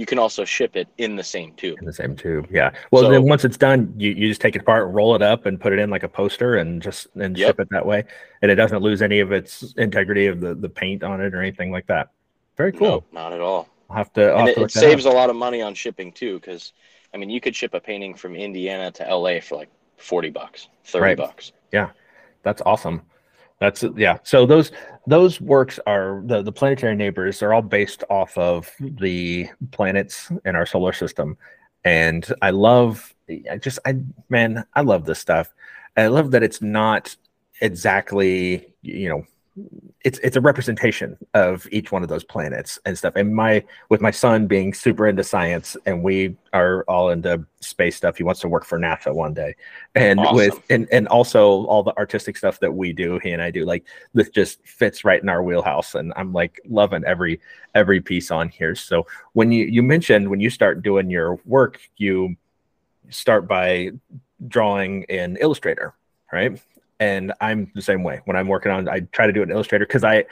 [0.00, 1.78] you can also ship it in the same tube.
[1.78, 2.46] in the same tube.
[2.50, 2.70] Yeah.
[2.90, 5.44] Well, So- then once it's done, you, you just take it apart, roll it up,
[5.44, 7.46] and put it in like a poster, and just and Yep.
[7.46, 8.04] ship it that way,
[8.40, 11.42] and it doesn't lose any of its integrity of the the paint on it or
[11.42, 12.08] anything like that.
[12.56, 13.04] Very cool.
[13.12, 13.68] No, not at all.
[13.90, 14.30] I'll have to.
[14.30, 15.12] I'll and have it, to it that saves up.
[15.12, 16.72] a lot of money on shipping too because
[17.12, 20.68] i mean you could ship a painting from indiana to la for like 40 bucks
[20.84, 21.16] 30 Right.
[21.16, 21.90] bucks Yeah,
[22.44, 23.02] That's awesome.
[23.60, 24.18] That's yeah.
[24.22, 24.72] So those
[25.06, 28.96] those works are the the planetary neighbors are all based off of hmm.
[28.96, 31.36] the planets in our solar system,
[31.84, 33.14] and I love.
[33.50, 33.96] I just I
[34.28, 35.54] man, I love this stuff.
[35.96, 37.14] I love that it's not
[37.60, 39.26] exactly you know
[40.04, 43.14] it's it's a representation of each one of those planets and stuff.
[43.16, 47.96] And my with my son being super into science and we are all into space
[47.96, 49.54] stuff he wants to work for nasa one day.
[49.94, 53.50] And with and and also all the artistic stuff that we do he and i
[53.50, 53.84] do like
[54.14, 55.94] this just fits right in our wheelhouse.
[55.94, 57.40] And i'm like loving every
[57.74, 58.74] every piece on here.
[58.74, 62.36] So when you you mentioned when you start doing your work you
[63.10, 63.90] start by
[64.46, 65.94] drawing in illustrator
[66.32, 66.60] right
[67.00, 68.20] and i'm the same way.
[68.26, 70.24] When i'm working on i try to do it in illustrator because i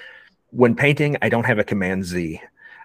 [0.51, 2.41] when painting i don't have a command z.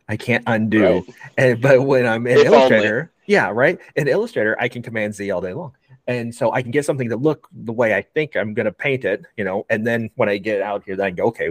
[0.09, 0.83] I can't undo.
[0.83, 1.05] Right.
[1.37, 2.57] and but when i'm in If only.
[2.57, 3.77] illustrator yeah right?
[3.95, 5.73] In illustrator i can command z all day long.
[6.07, 8.71] And so i can get something to look the way i think i'm going to
[8.73, 11.49] paint it you know and then when i get out here then i go okay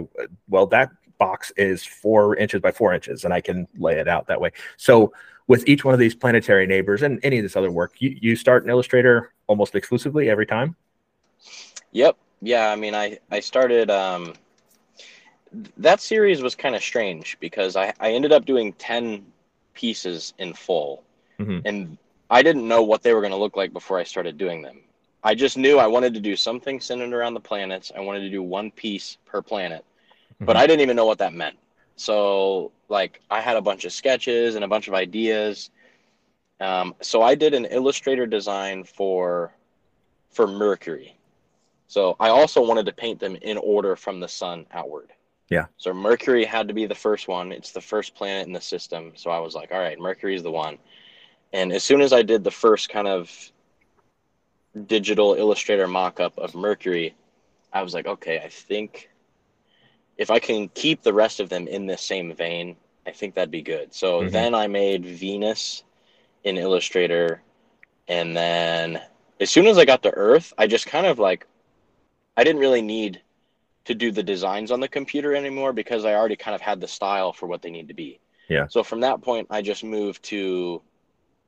[0.49, 4.27] well that box is four inches by four inches and i can lay it out
[4.27, 4.51] that way.
[4.77, 5.13] So
[5.47, 8.35] with each one of these planetary neighbors and any of this other work you, you
[8.35, 10.75] start in illustrator almost exclusively every time?
[11.91, 14.33] Yep yeah i mean i i started um
[15.77, 19.25] that series was kind of strange because i i ended up doing 10
[19.73, 21.03] pieces in full
[21.39, 21.65] Mhm.
[21.65, 21.97] and
[22.29, 24.81] i didn't know what they were going to look like before i started doing them
[25.23, 28.29] i just knew i wanted to do something centered around the planets i wanted to
[28.29, 29.85] do one piece per planet
[30.45, 30.59] but Mhm.
[30.59, 31.57] I didn't even know what that meant.
[31.95, 35.71] So, like, I had a bunch of sketches and a bunch of ideas.
[36.59, 39.53] Um, so I did an illustrator design for
[40.31, 41.15] for Mercury.
[41.87, 45.11] So I also wanted to paint them in order from the sun outward.
[45.49, 45.65] Yeah.
[45.77, 47.51] So Mercury had to be the first one.
[47.51, 49.13] It's the first planet in the system.
[49.15, 50.77] So I was like, all right, Mercury's the one.
[51.51, 53.31] And as soon as I did the first kind of
[54.87, 57.15] digital illustrator mock-up of Mercury,
[57.71, 59.09] I was like, okay, I think
[60.17, 63.51] if I can keep the rest of them in this same vein, I think that'd
[63.51, 63.93] be good.
[63.93, 64.31] So Mhm.
[64.31, 65.83] then I made Venus
[66.43, 67.41] in Illustrator,
[68.07, 69.01] and then
[69.39, 71.45] as soon as I got to Earth, I just kind of like
[72.35, 73.21] I didn't really need
[73.85, 76.87] to do the designs on the computer anymore because I already kind of had the
[76.87, 78.19] style for what they need to be.
[78.49, 78.67] Yeah.
[78.67, 80.81] So from that point, I just moved to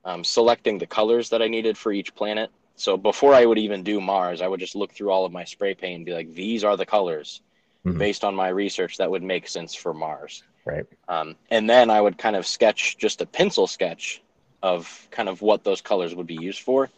[0.04, 2.50] um, selecting the colors that I needed for each planet.
[2.76, 5.46] So before I would even do Mars, I would just look through all of my
[5.46, 7.42] spray paint and be like, these are the colors
[7.86, 8.00] Mhm.
[8.00, 10.44] based on my research that would make sense for Mars.
[10.66, 10.86] Right.
[11.08, 14.22] Um, and then I would kind of sketch just a pencil sketch
[14.64, 16.90] of kind of what those colors would be used for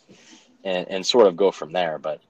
[0.63, 1.99] and, and sort of go from there.
[1.99, 2.21] But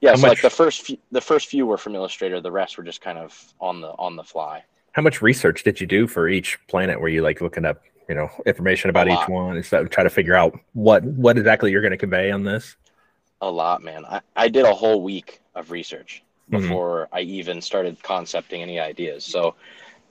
[0.00, 2.84] yeah, so like the first few, the first few were from Illustrator, the rest were
[2.84, 4.64] just kind of on the on the fly.
[4.92, 7.00] How much research did you do for each planet?
[7.00, 10.10] Were you like looking up, you know, information about each one and stuff, try to
[10.10, 12.76] figure out what what exactly you're going to convey on this?
[13.40, 14.04] A lot, man.
[14.04, 16.62] I, I did a whole week of research Mhm.
[16.62, 19.24] before I even started concepting any ideas.
[19.24, 19.54] So,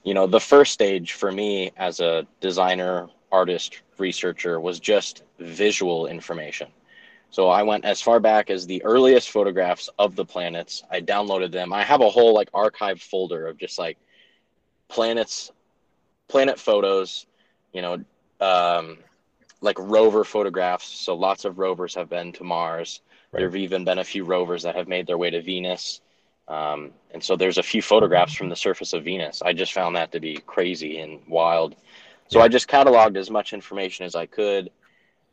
[0.04, 6.06] you know, the first stage for me as a designer, artist, researcher was just visual
[6.06, 6.68] information.
[7.30, 10.82] So I went as far back as the earliest photographs of the planets.
[10.90, 11.72] I downloaded them.
[11.72, 13.98] I have a whole like archive folder of just like
[14.88, 15.52] planets,
[16.28, 17.26] planet photos,
[17.72, 18.04] you know,
[18.40, 18.98] um,
[19.60, 20.86] like rover photographs.
[20.86, 23.00] So lots of rovers have been to Mars.
[23.32, 23.40] Right.
[23.40, 26.00] There have even been a few rovers that have made their way to Venus.
[26.48, 29.42] Um, and so there's a few photographs from the surface of Venus.
[29.42, 31.76] I just found that to be crazy and wild.
[32.28, 32.46] So Yeah.
[32.46, 34.70] I just cataloged as much information as I could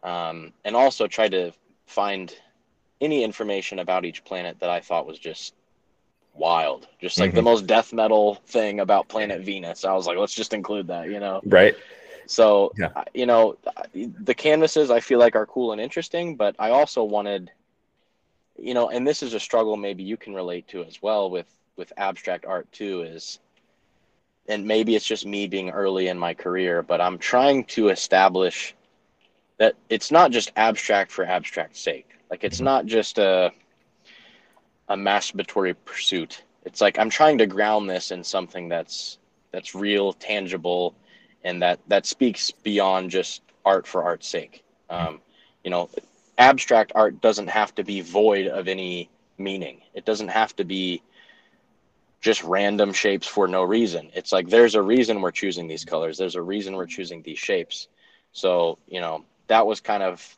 [0.04, 1.54] um, and also tried to
[1.86, 2.34] find
[3.02, 5.54] any information about each planet that I thought was just
[6.34, 6.88] wild.
[7.00, 7.46] Just like the Mhm.
[7.46, 9.86] most death metal thing about planet Venus.
[9.86, 11.42] I was like, let's just include that, you know?
[11.46, 11.76] Right.
[12.28, 12.90] So, Yeah.
[13.14, 13.58] You know,
[13.94, 17.52] the canvases I feel like are cool and interesting, but I also wanted,
[18.58, 21.48] you know, and this is a struggle maybe you can relate to as well with
[21.78, 23.40] with abstract art too is
[24.48, 28.76] and maybe it's just me being early in my career, but I'm trying to establish
[29.58, 32.10] that it's not just abstract for abstract sake.
[32.30, 32.66] Like it's Mhm.
[32.66, 33.52] not just a
[34.88, 36.44] a masturbatory pursuit.
[36.66, 39.20] it's like I'm trying to ground this in something that's
[39.52, 40.96] that's real, tangible,
[41.44, 44.64] and that that speaks beyond just art for art's sake.
[44.90, 45.22] Um,
[45.64, 45.90] you know,
[46.38, 49.82] abstract art doesn't have to be void of any meaning.
[49.94, 51.02] It doesn't have to be
[52.22, 54.10] just random shapes for no reason.
[54.16, 56.18] It's like there's a reason we're choosing these colors.
[56.18, 57.88] There's a reason we're choosing these shapes.
[58.32, 60.38] So, you know, that was kind of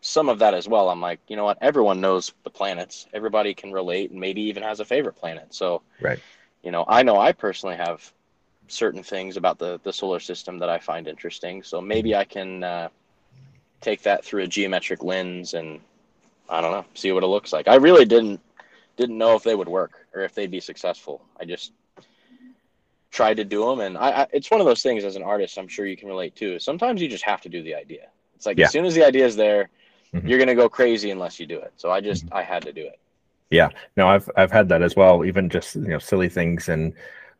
[0.00, 0.88] some of that as well.
[0.90, 1.58] I'm like, you know what?
[1.60, 3.06] Everyone knows the planets.
[3.12, 5.54] Everybody can relate and maybe even has a favorite planet.
[5.54, 6.20] So, right.
[6.62, 8.12] You know, I know I personally have
[8.68, 11.62] certain things about the the solar system that I find interesting.
[11.62, 12.88] So maybe I can uh,
[13.80, 15.80] take that through a geometric lens and
[16.48, 17.68] I don't know, see what it looks like.
[17.68, 18.40] I really didn't
[18.96, 21.22] didn't know if they would work or if they'd be successful.
[21.38, 21.72] I just
[23.10, 25.58] tried to do them, and I, I it's one of those things as an artist.
[25.58, 26.58] I'm sure you can relate to.
[26.58, 28.08] Sometimes you just have to do the idea.
[28.38, 28.66] It's like yeah.
[28.66, 29.68] as soon as the idea is there,
[30.14, 30.26] mm-hmm.
[30.28, 31.72] you're gonna go crazy unless you do it.
[31.74, 32.36] So I just mm-hmm.
[32.36, 33.00] I had to do it.
[33.50, 35.24] Yeah, no, I've I've had that as well.
[35.24, 36.94] Even just you know silly things and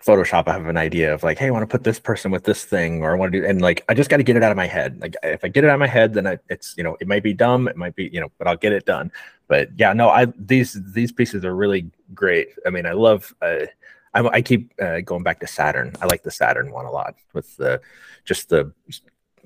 [0.05, 2.43] Photoshop, I have an idea of like, hey, I want to put this person with
[2.43, 4.43] this thing, or I want to do, and like, I just got to get it
[4.43, 5.01] out of my head.
[5.01, 7.09] Like, if I get it out of my head, then I, it's, you know, it
[7.09, 9.11] might be dumb, it might be, you know, but I'll get it done.
[9.49, 12.49] But yeah, no, I these these pieces are really great.
[12.67, 13.35] I mean, I love.
[13.41, 13.67] Uh,
[14.15, 15.95] I, I keep uh, going back to Saturn.
[16.01, 17.81] I like the Saturn one a lot with the
[18.25, 18.73] just the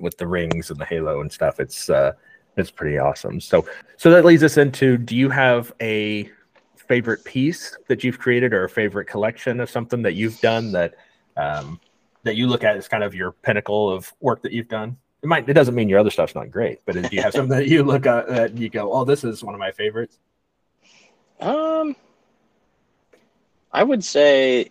[0.02, 1.60] with the rings and the halo and stuff.
[1.60, 2.12] It's uh,
[2.56, 3.40] it's pretty awesome.
[3.40, 6.28] So so that leads us into: Do you have a
[6.76, 10.94] favorite piece that you've created or a favorite collection of something that you've done that
[11.36, 11.80] um,
[12.24, 14.98] that you look at as kind of your pinnacle of work that you've done?
[15.22, 17.56] It might it doesn't mean your other stuff's not great, but do you have something
[17.56, 20.18] that you look at that you go, "Oh, this is one of my favorites"?
[21.40, 21.96] Um,
[23.72, 24.70] I would say,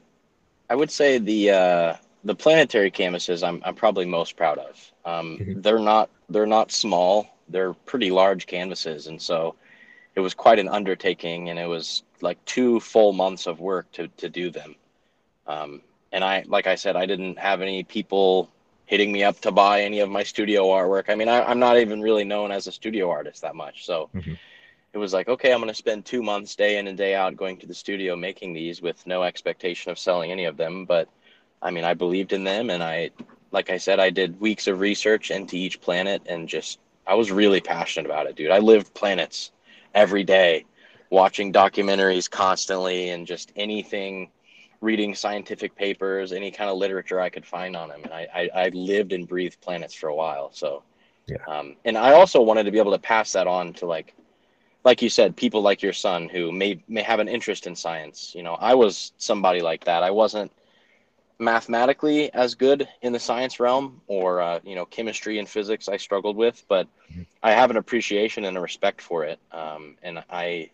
[0.70, 4.92] I would say the uh, the planetary canvases I'm I'm probably most proud of.
[5.06, 5.62] Um, mm-hmm.
[5.62, 7.28] They're not they're not small.
[7.50, 9.56] They're pretty large canvases, and so
[10.16, 14.08] it was quite an undertaking, and it was like two full months of work to
[14.18, 14.76] to do them.
[15.48, 18.50] Um, and I, like I said, I didn't have any people
[18.86, 21.10] hitting me up to buy any of my studio artwork.
[21.10, 24.10] I mean, I, am not even really known as a studio artist that much, so.
[24.14, 24.34] Mm-hmm.
[24.94, 27.38] It was like, okay, I'm going to spend two months day in and day out
[27.38, 30.84] going to the studio making these with no expectation of selling any of them.
[30.84, 31.08] But
[31.62, 33.12] I mean, I believed in them, and I,
[33.52, 37.32] like I said, I did weeks of research into each planet, and just I was
[37.32, 38.52] really passionate about it, dude.
[38.52, 39.52] I lived planets
[39.94, 40.66] every day,
[41.10, 44.30] watching documentaries constantly and just anything,
[44.80, 48.02] reading scientific papers, any kind of literature I could find on them.
[48.04, 50.52] And I, I, I lived and breathed planets for a while.
[50.54, 50.84] So,
[51.28, 51.38] yeah.
[51.48, 54.16] Um, and I also wanted to be able to pass that on to like,
[54.84, 58.34] like you said, people like your son who may may have an interest in science.
[58.36, 60.02] You know, I was somebody like that.
[60.02, 60.52] I wasn't
[61.42, 65.98] mathematically as good in the science realm or uh, you know chemistry and physics i
[65.98, 67.24] struggled with but mm-hmm.
[67.42, 70.70] i have an appreciation and a respect for it um, and i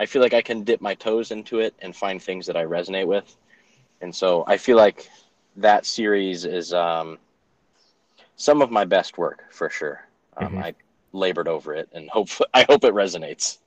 [0.00, 2.64] i feel like i can dip my toes into it and find things that i
[2.64, 3.36] resonate with.
[4.02, 5.08] And so i feel like
[5.56, 7.18] that series is um,
[8.36, 10.04] some of my best work for sure.
[10.36, 10.58] Um, mm-hmm.
[10.64, 10.74] i
[11.12, 13.58] labored over it and hope i hope it resonates.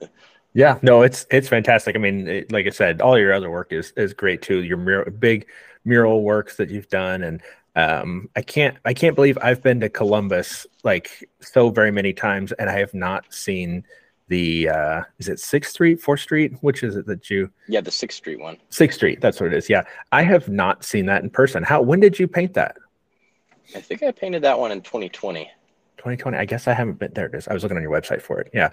[0.53, 1.95] Yeah no it's it's fantastic.
[1.95, 4.61] I mean it, like i said all your other work is is great too.
[4.61, 5.47] Your big
[5.85, 7.41] mural works that you've done and
[7.75, 12.51] um, I can't I can't believe I've been to Columbus like so very many times
[12.53, 13.83] and I have not seen
[14.27, 16.53] the uh is it Sixth Street, Fourth Street?
[16.61, 18.57] Which is it that you Yeah, the Sixth Street one.
[18.69, 19.69] Sixth Street, that's what it is.
[19.69, 19.83] Yeah.
[20.11, 21.63] I have not seen that in person.
[21.63, 22.77] How when did you paint that?
[23.75, 25.45] I think I painted that one in 2020.
[25.97, 26.37] 2020.
[26.37, 27.47] I guess I haven't been there it is.
[27.47, 28.51] I was looking on your website for it.
[28.53, 28.69] Yeah.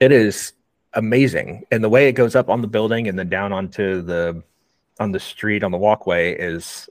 [0.00, 0.52] It is
[0.92, 1.64] amazing.
[1.70, 4.42] And the way it goes up on the building and then down onto the
[5.00, 6.88] on the street on the walkway is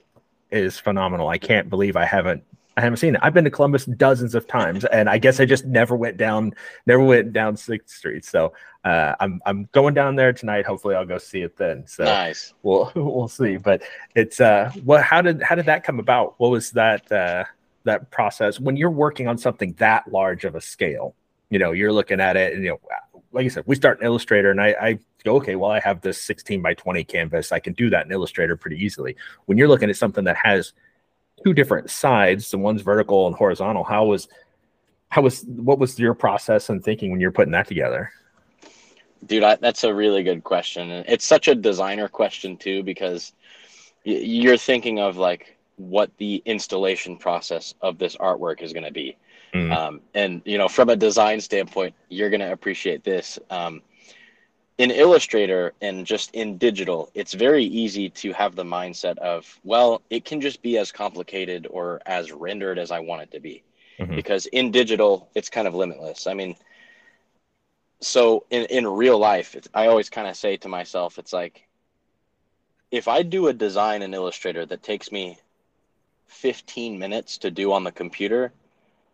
[0.50, 1.28] is phenomenal.
[1.28, 2.44] I can't believe I haven't
[2.76, 3.20] I haven't seen it.
[3.22, 6.54] I've been to Columbus dozens of times, and I guess I just never went down,
[6.86, 8.24] never went down Sixth Street.
[8.24, 8.52] So
[8.84, 10.66] uh, I'm I'm going down there tonight.
[10.66, 11.86] Hopefully, I'll go see it then.
[11.86, 12.52] So nice.
[12.62, 13.56] We'll we'll see.
[13.58, 13.82] But
[14.14, 15.02] it's uh, what?
[15.04, 16.34] How did how did that come about?
[16.38, 17.44] What was that uh,
[17.84, 21.14] that process when you're working on something that large of a scale?
[21.50, 22.80] You know, you're looking at it, and you know,
[23.34, 26.00] like I said, we start in Illustrator, and I, I go, okay, well, I have
[26.00, 27.50] this 16 by 20 canvas.
[27.50, 29.16] I can do that in Illustrator pretty easily.
[29.46, 30.72] When you're looking at something that has
[31.44, 34.28] two different sides, the one's vertical and horizontal, how was
[35.08, 38.12] how was what was your process and thinking when you're putting that together?
[39.26, 40.90] Dude, I, that's a really good question.
[40.90, 43.32] It's such a designer question too because
[44.04, 49.16] you're thinking of like what the installation process of this artwork is going to be.
[49.54, 49.72] Mm-hmm.
[49.72, 53.38] Um, and you know, from a design standpoint, you're going to appreciate this.
[53.50, 53.82] Um,
[54.78, 60.02] in Illustrator and just in digital, it's very easy to have the mindset of, well,
[60.10, 63.62] it can just be as complicated or as rendered as I want it to be.
[64.00, 64.16] Mm-hmm.
[64.16, 66.26] Because in digital, it's kind of limitless.
[66.26, 66.56] I mean,
[68.00, 71.68] so in, in real life, I always kind of say to myself, it's like,
[72.90, 75.38] if I do a design in Illustrator that takes me
[76.26, 78.52] 15 minutes to do on the computer,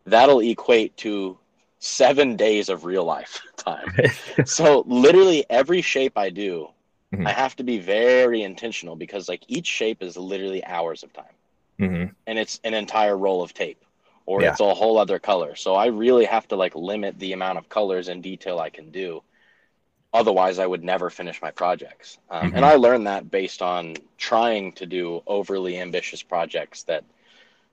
[0.06, 1.38] that'll equate to
[1.78, 3.92] seven days of real life time.
[4.44, 6.68] so literally every shape I do,
[7.12, 7.24] Mhm.
[7.24, 11.34] I have to be very intentional because like each shape is literally hours of time
[11.78, 13.84] hmm and it's an entire roll of tape
[14.26, 14.50] or Yeah.
[14.50, 15.56] it's a whole other color.
[15.56, 18.90] So I really have to like limit the amount of colors and detail I can
[18.90, 19.22] do.
[20.12, 22.18] Otherwise, I would never finish my projects.
[22.30, 22.56] Um, Mhm.
[22.56, 27.04] And I learned that based on trying to do overly ambitious projects that,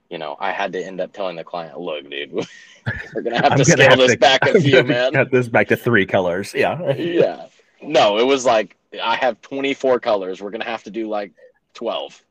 [0.09, 2.31] you know, I had to end up telling the client, look, dude,
[3.13, 5.13] we're to have to gonna scale have this to- back a few, gonna man.
[5.13, 6.53] Cut this back to three colors.
[6.55, 6.93] Yeah.
[6.93, 7.47] yeah.
[7.81, 10.41] No, it was like, I have 24 colors.
[10.41, 11.31] We're to have to do like
[11.73, 12.21] 12.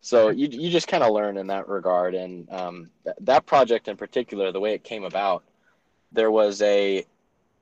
[0.00, 2.14] so you, you just kind of learn in that regard.
[2.14, 5.42] And um, th- that project in particular, the way it came about,
[6.12, 7.04] there was a,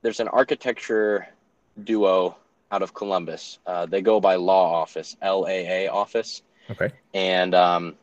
[0.03, 1.27] there's an architecture
[1.83, 2.37] duo
[2.71, 3.59] out of Columbus.
[3.65, 6.89] Uh, they go by Law Office, LAA Office Okay.
[7.13, 7.95] and um,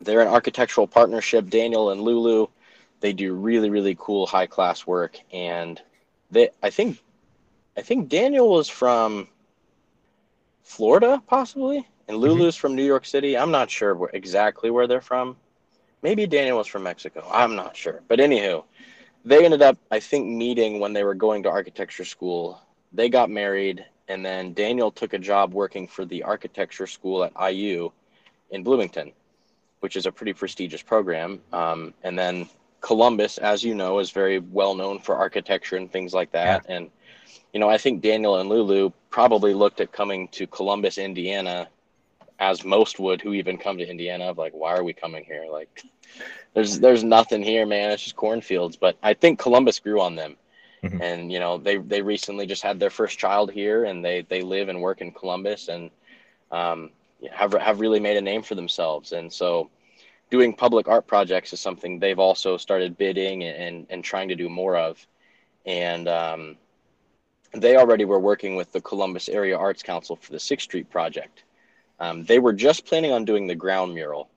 [0.00, 1.48] they're an architectural partnership.
[1.48, 2.48] Daniel and Lulu,
[3.00, 5.80] they do really really cool high class work, and
[6.30, 6.98] they I think
[7.76, 9.28] I think Daniel was from
[10.62, 11.78] Florida possibly,
[12.08, 12.16] and mm-hmm.
[12.16, 13.36] Lulu's from New York City.
[13.36, 15.36] I'm not sure where, exactly where they're from.
[16.02, 17.26] Maybe Daniel was from Mexico.
[17.32, 18.64] I'm not sure, but anywho,
[19.24, 22.60] they ended up I think meeting when they were going to architecture school.
[22.92, 27.32] They got married, and then Daniel took a job working for the architecture school at
[27.52, 27.90] IU
[28.50, 29.12] in Bloomington,
[29.86, 31.40] which is a pretty prestigious program.
[31.52, 32.48] Um, and then
[32.80, 36.66] Columbus, as you know, is very well known for architecture and things like that.
[36.68, 36.90] And,
[37.52, 41.68] you know, I think Daniel and Lulu probably looked at coming to Columbus, Indiana,
[42.40, 45.46] as most would who even come to Indiana, of like, why are we coming here?
[45.48, 45.84] Like,
[46.52, 47.92] there's there's nothing here, man.
[47.92, 48.76] It's just cornfields.
[48.76, 50.36] But I think Columbus grew on them.
[50.82, 51.00] Mhm.
[51.00, 54.42] And you know they they recently just had their first child here, and they they
[54.42, 55.90] live and work in Columbus, and
[56.50, 56.90] um,
[57.32, 59.12] have have really made a name for themselves.
[59.12, 59.70] And so,
[60.30, 64.48] doing public art projects is something they've also started bidding and and trying to do
[64.48, 65.04] more of.
[65.64, 66.56] And um,
[67.52, 71.44] they already were working with the Columbus Area Arts Council for the Sixth Street project.
[71.98, 74.28] Um, they were just planning on doing the ground mural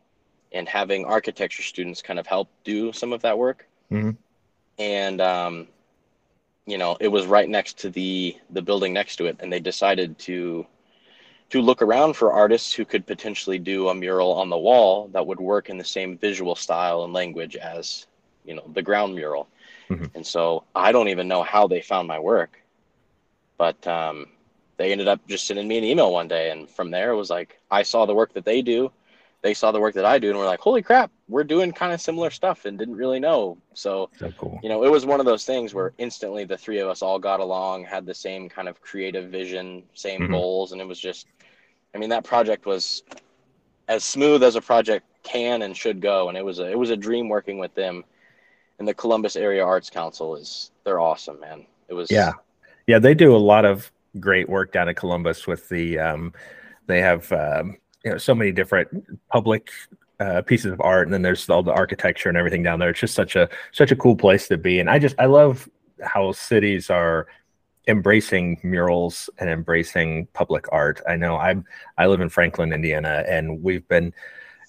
[0.52, 3.68] and having architecture students kind of help do some of that work.
[3.92, 4.18] Mhm.
[4.78, 5.68] And um,
[6.66, 9.60] you know, it was right next to the the building next to it, and they
[9.60, 10.66] decided to
[11.50, 15.26] to look around for artists who could potentially do a mural on the wall that
[15.26, 18.08] would work in the same visual style and language as
[18.46, 19.48] you know the ground mural.
[19.90, 20.12] Mhm.
[20.16, 22.62] And so I don't even know how they found my work,
[23.58, 24.28] but um,
[24.78, 27.30] they ended up just sending me an email one day, and from there it was
[27.30, 28.92] like I saw the work that they do,
[29.42, 31.94] they saw the work that I do, and we're like, holy crap, we're doing kind
[31.94, 33.58] of similar stuff, and didn't really know.
[33.74, 34.60] So So cool.
[34.62, 37.20] you know, it was one of those things where instantly the three of us all
[37.20, 40.32] got along, had the same kind of creative vision, same Mhm.
[40.32, 41.28] goals, and it was just,
[41.94, 43.04] I mean, that project was
[43.88, 46.90] as smooth as a project can and should go, and it was a it was
[46.90, 48.04] a dream working with them.
[48.78, 51.66] And the Columbus Area Arts Council is they're awesome, man.
[51.90, 52.34] It was Yeah.
[52.88, 56.34] Yeah, they do a lot of great work down in Columbus with the um
[56.88, 58.90] they have um you know so many different
[59.30, 59.70] public
[60.20, 62.90] uh, pieces of art and then there's all the architecture and everything down there.
[62.90, 64.80] It's just such a such a cool place to be.
[64.80, 65.70] And I just I love
[66.02, 67.28] how cities are
[67.90, 71.02] embracing murals and embracing public art.
[71.08, 71.66] I know I'm
[71.98, 74.14] I live in Franklin, Indiana, and we've been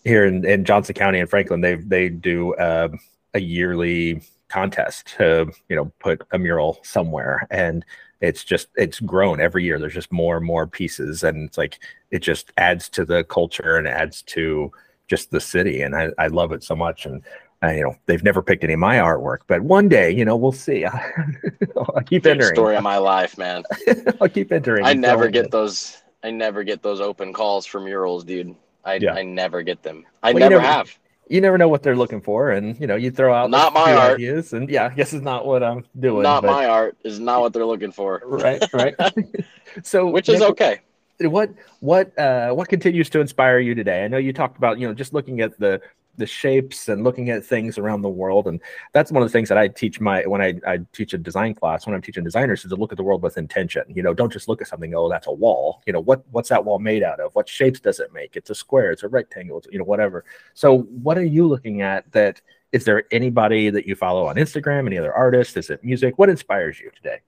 [0.03, 1.61] here in, in Johnson County and Franklin.
[1.61, 2.99] They they do um
[3.35, 7.47] a yearly contest to you know put a mural somewhere.
[7.51, 7.85] And
[8.21, 9.79] it's just it's grown every year.
[9.79, 11.23] There's just more and more pieces.
[11.23, 11.79] And it's like
[12.11, 14.73] it just adds to the culture and adds to
[15.09, 15.83] just the city.
[15.83, 17.05] And i, I love it so much.
[17.05, 17.23] And
[17.63, 20.37] uh, you know they've never picked any of my artwork but one day you know
[20.37, 23.63] we'll see i'll keep big entering story of my life, man.
[24.21, 25.99] i'll keep entering I never get those.
[26.23, 28.55] I never get those open calls for murals, dude.
[28.85, 29.15] I Yeah.
[29.15, 30.05] I never get them.
[30.23, 30.99] I Well, never never- have.
[31.29, 33.93] you never know what they're looking for and you know you throw out Not my
[33.95, 34.15] art.
[34.15, 37.41] ideas and yeah i guess it's not what i'm doing Not my art is not
[37.41, 38.21] what they're looking for.
[38.25, 38.95] right right
[39.85, 40.81] so Which is Nick, okay.
[41.21, 41.51] what
[41.81, 44.95] what uh what continues to inspire you today i know you talked about you know
[44.95, 45.81] just looking at the
[46.21, 48.47] the shapes and looking at things around the world.
[48.47, 48.61] And
[48.93, 51.55] that's one of the things that i teach my when i, I teach a design
[51.55, 53.83] class when i'm teaching designers is to look at the world with intention.
[53.89, 55.83] You know don't just look at something oh that's a wall.
[55.87, 57.35] You know what what's that wall made out of?
[57.35, 58.37] What shapes does it make?
[58.37, 60.25] It's a square it's a rectangle it's, you know whatever.
[60.55, 62.41] So what are you looking at that
[62.71, 66.19] is there anybody that you follow on instagram any other artists is it music?
[66.19, 67.21] What inspires you today?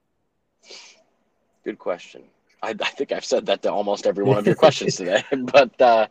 [1.64, 2.22] Good question.
[2.62, 5.22] I, I think I've said that to almost every one of your questions today.
[5.52, 6.06] But uh,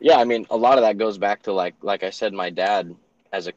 [0.00, 2.50] yeah, I mean, a lot of that goes back to like like I said, my
[2.50, 2.94] dad
[3.32, 3.52] as a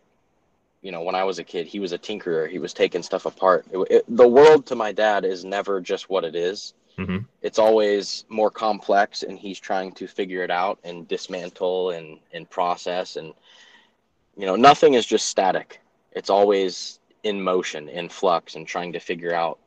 [0.82, 2.50] you know when I was a kid, he was a tinkerer.
[2.50, 3.66] He was taking stuff apart.
[3.72, 6.74] It, it, the world to my dad is never just what it is.
[6.98, 7.26] Mhm.
[7.42, 12.50] it's always more complex and he's trying to figure it out and dismantle and, and
[12.50, 13.34] process and
[14.36, 15.80] you know nothing is just static
[16.12, 19.60] it's always in motion in flux and trying to figure out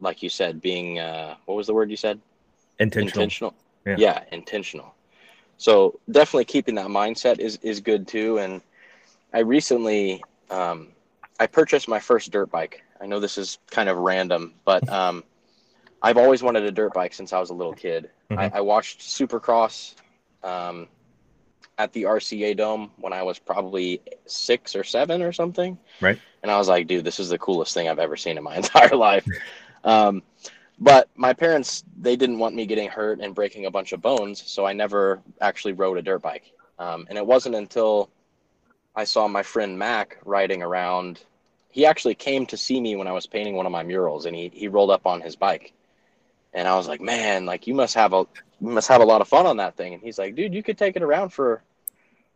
[0.00, 2.20] like you said being uh, what was the word you said
[2.78, 3.22] Intentional.
[3.22, 3.54] intentional
[3.86, 3.96] Yeah.
[3.98, 4.24] yeah.
[4.32, 4.94] intentional
[5.58, 8.60] so definitely keeping that mindset is is good too and
[9.32, 10.88] i recently um,
[11.40, 15.24] i purchased my first dirt bike i know this is kind of random but um,
[16.02, 18.52] i've always wanted a dirt bike since i was a little kid I, Mhm.
[18.54, 19.94] I watched supercross
[20.42, 20.88] um,
[21.78, 26.18] at the rca dome when i was probably six or seven or something Right.
[26.42, 28.56] and i was like dude this is the coolest thing i've ever seen in my
[28.62, 29.26] entire life
[29.86, 30.22] um,
[30.78, 34.42] but my parents they didn't want me getting hurt and breaking a bunch of bones
[34.46, 36.52] so i never actually rode a dirt bike.
[36.78, 38.10] Um, and it wasn't until
[38.94, 41.24] i saw my friend mac riding around
[41.70, 44.36] he actually came to see me when i was painting one of my murals and
[44.36, 45.72] he, he rolled up on his bike.
[46.52, 48.26] And i was like man like you must have a
[48.60, 49.94] you must have a lot of fun on that thing.
[49.94, 51.62] And he's like dude you could take it around for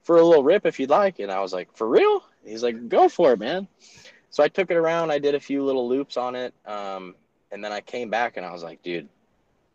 [0.02, 1.18] for a little rip if you'd like.
[1.18, 2.22] And i was like for real?
[2.44, 3.68] He's like go for it man.
[4.30, 5.10] So i took it around.
[5.10, 6.54] I did a few little loops on it.
[6.64, 7.14] Um,
[7.52, 9.08] and then I came back and I was like, dude,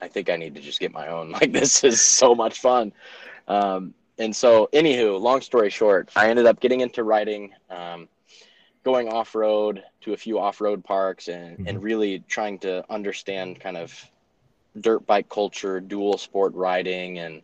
[0.01, 1.32] I think I need to just get my own.
[1.36, 2.93] Like this is so much fun.
[3.47, 8.07] Um, and so, anywho, long story short, I ended up getting into riding, um,
[8.84, 13.59] going off road to a few off road parks, and and really trying to understand
[13.59, 13.93] kind of
[14.80, 17.41] dirt bike culture, dual sport riding, and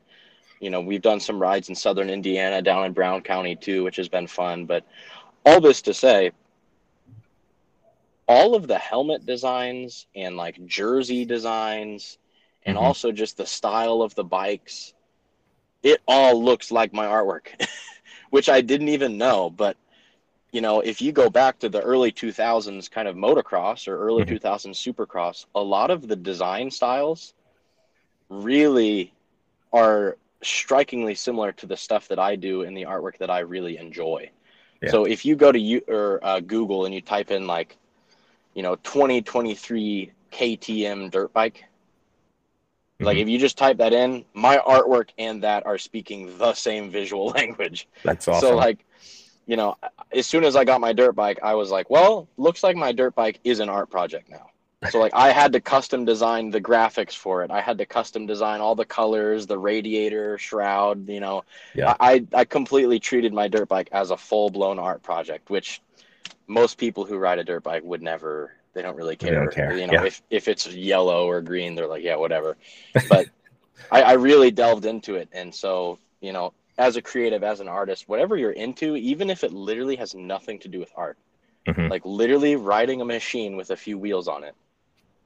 [0.62, 3.98] you know we've done some rides in southern Indiana, down in Brown County too, which
[3.98, 4.66] has been fun.
[4.66, 4.86] But
[5.46, 6.32] all this to say,
[8.28, 12.18] all of the helmet designs and like jersey designs
[12.64, 12.78] and Mhm.
[12.78, 14.94] also just the style of the bikes
[15.84, 17.48] it all looks like my artwork
[18.30, 19.78] which i didn't even know but
[20.52, 24.24] you know if you go back to the early 2000s kind of motocross or early
[24.24, 24.26] Mhm.
[24.26, 27.34] 2000s supercross a lot of the design styles
[28.30, 29.14] really
[29.74, 33.78] are strikingly similar to the stuff that i do in the artwork that i really
[33.78, 34.30] enjoy
[34.82, 34.92] Yeah.
[34.92, 37.78] so if you go to you or uh, google and you type in like
[38.54, 41.66] you know 2023 KTM dirt bike.
[43.00, 43.22] Like Mhm.
[43.22, 47.28] if you just type that in, my artwork and that are speaking the same visual
[47.38, 47.88] language.
[48.04, 48.50] That's awesome.
[48.50, 48.86] So like,
[49.48, 49.76] you know,
[50.12, 52.92] as soon as I got my dirt bike, I was like, well, looks like my
[52.92, 54.48] dirt bike is an art project now.
[54.90, 57.52] So like I had to custom design the graphics for it.
[57.52, 61.44] I had to custom design all the colors, the radiator, shroud, you know.
[61.76, 61.96] Yeah.
[62.00, 65.82] I I completely treated my dirt bike as a full-blown art project, which
[66.60, 69.40] most people who ride a dirt bike would never they don't really They care.
[69.44, 70.06] don't care, You know, yeah.
[70.06, 72.58] if if it's yellow or green, they're like, yeah, whatever.
[73.10, 73.26] But
[73.92, 75.28] I, I really delved into it.
[75.34, 79.44] And so, you know, as a creative, as an artist, whatever you're into, even if
[79.44, 81.18] it literally has nothing to do with art,
[81.68, 81.90] Mhm.
[81.90, 84.56] like literally riding a machine with a few wheels on it,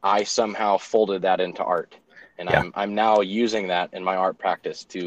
[0.03, 1.95] I somehow folded that into art.
[2.37, 2.59] And Yeah.
[2.59, 5.01] I'm I'm now using that in my art practice to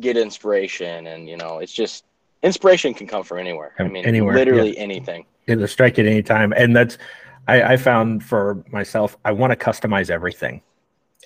[0.00, 2.04] get inspiration and you know, it's just
[2.42, 3.72] inspiration can come from anywhere.
[3.78, 5.24] I mean anywhere, literally anything.
[5.46, 6.52] It'll strike at any time.
[6.56, 6.98] And that's
[7.46, 10.62] I, I found for myself, I want to customize everything.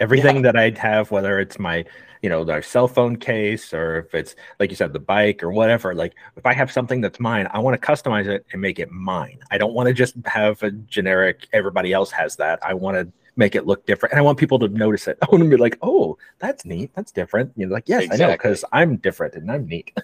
[0.01, 0.43] Everything Yeah.
[0.43, 1.85] that I'd have, whether it's my,
[2.23, 5.51] you know, our cell phone case or if it's like you said, the bike or
[5.51, 5.95] whatever.
[5.95, 8.91] Like if I have something that's mine, I want to customize it and make it
[8.91, 9.39] mine.
[9.51, 12.59] I don't want to just have a generic, everybody else has that.
[12.65, 14.13] I want to make it look different.
[14.13, 15.19] And I want people to notice it.
[15.23, 16.91] I want to be like, oh, that's neat.
[16.95, 17.53] That's different.
[17.57, 19.97] You know, like, yes, I know, because I'm different and I'm neat.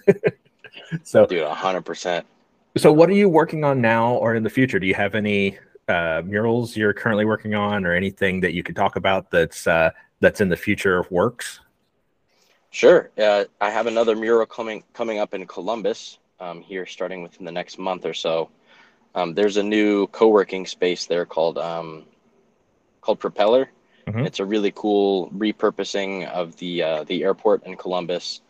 [1.03, 2.25] so Dude, hundred percent.
[2.77, 4.79] So, what are you working on now or in the future?
[4.79, 5.57] Do you have any
[5.87, 9.91] uh, murals you're currently working on, or anything that you could talk about that's uh,
[10.19, 11.59] that's in the future of works?
[12.71, 13.09] Sure.
[13.17, 17.51] Uh, I have another mural coming coming up in Columbus um, here, starting within the
[17.51, 18.49] next month or so.
[19.13, 22.03] Um, there's a new co-working space there called um,
[23.01, 23.69] called Propeller.
[24.07, 24.25] Mhm.
[24.25, 28.41] It's a really cool repurposing of the uh, the airport in Columbus.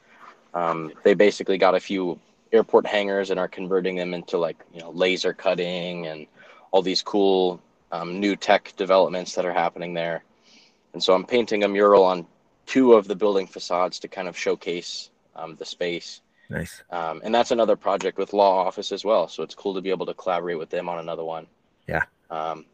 [0.53, 2.19] Um, they basically got a few
[2.55, 6.27] airport hangars and are converting them into like you know laser cutting and
[6.71, 10.23] all these cool um, new tech developments that are happening there.
[10.93, 12.25] And so I'm painting a mural on
[12.65, 16.21] two of the building facades to kind of showcase um, the space.
[16.49, 16.83] Nice.
[16.91, 19.27] Um, and that's another project with law office as well.
[19.27, 21.47] So it's cool to be able to collaborate with them on another one.
[21.87, 22.03] Yeah.
[22.29, 22.65] Um,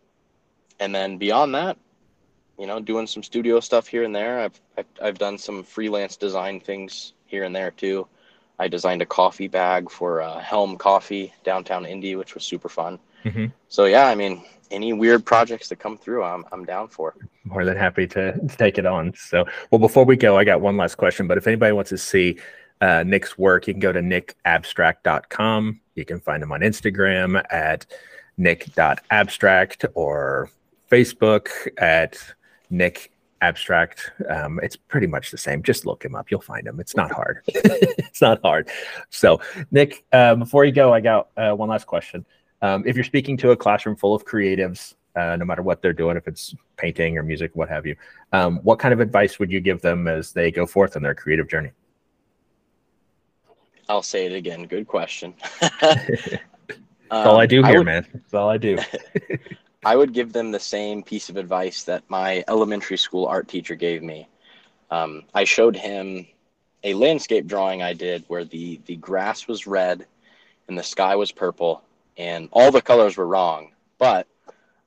[0.80, 1.78] and then beyond that,
[2.58, 4.40] you know, doing some studio stuff here and there.
[4.40, 8.08] I've, I've I've done some freelance design things here and there too.
[8.62, 13.00] I designed a coffee bag for uh, Helm Coffee downtown Indy, which was super fun.
[13.26, 13.52] Mhm.
[13.70, 17.16] So yeah, I mean, any weird projects that come through, I'm I'm down for.
[17.44, 19.16] More than happy to, to take it on.
[19.16, 21.28] So, well, before we go, I got one last question.
[21.28, 22.38] But if anybody wants to see
[22.82, 25.82] uh, Nick's work, you can go to nickabstract.com.
[25.96, 27.88] You can find him on Instagram at
[28.38, 30.52] nick.abstract or
[30.92, 31.50] Facebook
[31.80, 32.18] at
[32.70, 33.11] Nick
[33.42, 34.12] abstract.
[34.30, 35.64] Um, it's pretty much the same.
[35.64, 36.32] Just look him up.
[36.32, 36.80] You'll find him.
[36.80, 37.42] It's not hard.
[37.48, 38.70] it's not hard.
[39.10, 42.26] So, Nick, uh, before you go, I got uh, one last question.
[42.62, 45.94] Um, if you're speaking to a classroom full of creatives, uh, no matter what they're
[45.94, 47.96] doing, if it's painting or music, what have you,
[48.32, 51.16] um, what kind of advice would you give them as they go forth on their
[51.16, 51.72] creative journey?
[53.90, 54.68] I'll say it again.
[54.68, 55.34] Good question.
[57.12, 58.08] That's all I do um, here, I would, man.
[58.14, 58.78] That's all I do.
[59.84, 63.76] I would give them the same piece of advice that my elementary school art teacher
[63.76, 64.28] gave me.
[64.92, 66.28] Um, I showed him
[66.84, 70.06] a landscape drawing I did where the the grass was red
[70.68, 71.84] and the sky was purple
[72.18, 74.28] and all the colors were wrong, but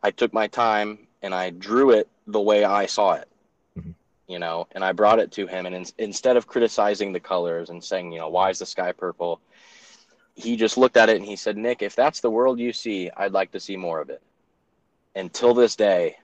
[0.03, 3.29] I took my time and I drew it the way I saw it.
[3.77, 3.91] Mm-hmm.
[4.29, 7.71] You know, and I brought it to him and in, instead of criticizing the colors
[7.71, 9.41] and saying, you know, why is the sky purple?
[10.37, 13.11] He just looked at it and he said, "Nick, if that's the world you see,
[13.17, 14.23] I'd like to see more of it."
[15.15, 16.17] Until this day,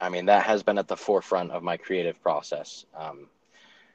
[0.00, 2.84] I mean, that has been at the forefront of my creative process.
[2.96, 3.26] Um,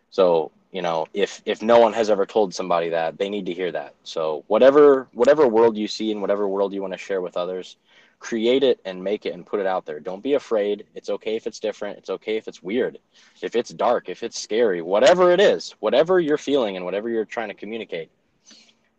[0.10, 3.54] so, you know, if if no one has ever told somebody that, they need to
[3.54, 3.96] hear that.
[4.04, 7.78] So, whatever whatever world you see and whatever world you want to share with others,
[8.20, 10.00] create it and make it and put it out there.
[10.00, 10.86] Don't be afraid.
[10.94, 11.98] It's okay if it's different.
[11.98, 13.00] It's okay if it's weird.
[13.42, 17.26] If it's dark, if it's scary, whatever it is, whatever you're feeling and whatever you're
[17.26, 18.10] trying to communicate,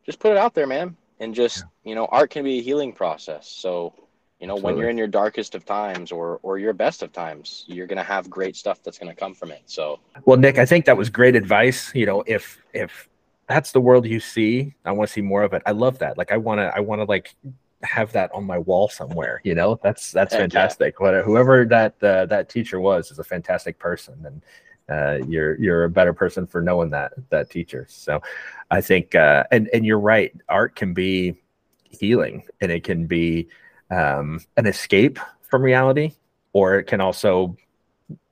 [0.06, 0.96] just put it out there, man.
[1.20, 1.90] And just, yeah.
[1.90, 3.46] you know, art can be a healing process.
[3.46, 3.92] So,
[4.40, 4.72] you know, Absolutely.
[4.72, 8.02] when you're in your darkest of times or or your best of times, you're gonna
[8.02, 9.62] have great stuff that's gonna come from it.
[9.66, 11.94] So well, Nick, I think that was great advice.
[11.94, 13.08] You know, if if
[13.48, 15.62] that's the world you see, I want to see more of it.
[15.66, 16.16] I love that.
[16.16, 17.34] Like I wanna I wanna like
[17.82, 19.40] have that on my wall somewhere.
[19.44, 20.94] You know, that's that's fantastic.
[21.00, 21.22] Yeah.
[21.22, 24.42] Whoever that uh, that teacher was is a fantastic person, and
[24.88, 27.86] uh, you're you're a better person for knowing that that teacher.
[27.90, 28.22] So,
[28.70, 30.32] I think uh, and and you're right.
[30.48, 31.36] Art can be
[31.84, 33.48] healing, and it can be
[33.90, 36.12] um, an escape from reality,
[36.52, 37.56] or it can also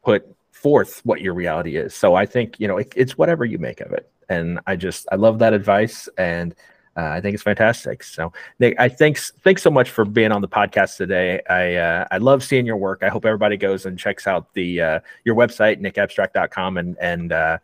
[0.04, 1.94] put forth what your reality is.
[1.94, 5.06] So I think you know it, it's whatever you make of it, and I just
[5.12, 6.54] I love that advice, and
[6.96, 8.02] uh, I think it's fantastic.
[8.02, 11.40] So Nick, I thanks thanks so much for being on the podcast today.
[11.48, 13.02] I uh, I love seeing your work.
[13.02, 17.58] I hope everybody goes and checks out the uh, your website nickabstract.com and and uh,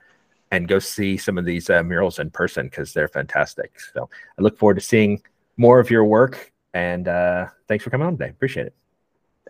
[0.50, 3.80] and go see some of these uh, murals in person because they're fantastic.
[3.92, 5.20] So I look forward to seeing
[5.56, 8.30] more of your work and uh, thanks for coming on today.
[8.30, 8.74] Appreciate it.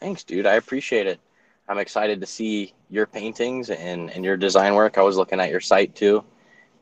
[0.01, 0.47] Thanks, dude.
[0.47, 1.19] I appreciate it.
[1.69, 4.99] I'm excited to see your paintings and, and your design work.
[4.99, 6.23] I was looking at your site too.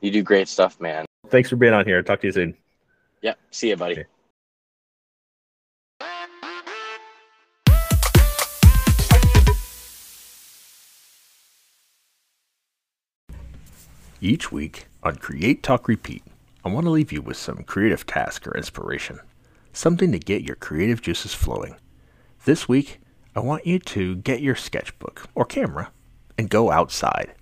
[0.00, 1.06] You do great stuff, man.
[1.28, 2.02] Thanks for being on here.
[2.02, 2.56] Talk to you soon.
[3.22, 3.38] Yep.
[3.52, 3.92] See you, buddy.
[3.92, 4.06] Okay.
[14.20, 16.22] Each week on Create Talk Repeat,
[16.64, 19.20] I want to leave you with some creative task or inspiration
[19.72, 21.76] something to get your creative juices flowing.
[22.44, 23.00] This week,
[23.34, 25.90] I want you to get your sketchbook or camera
[26.36, 27.34] and go outside.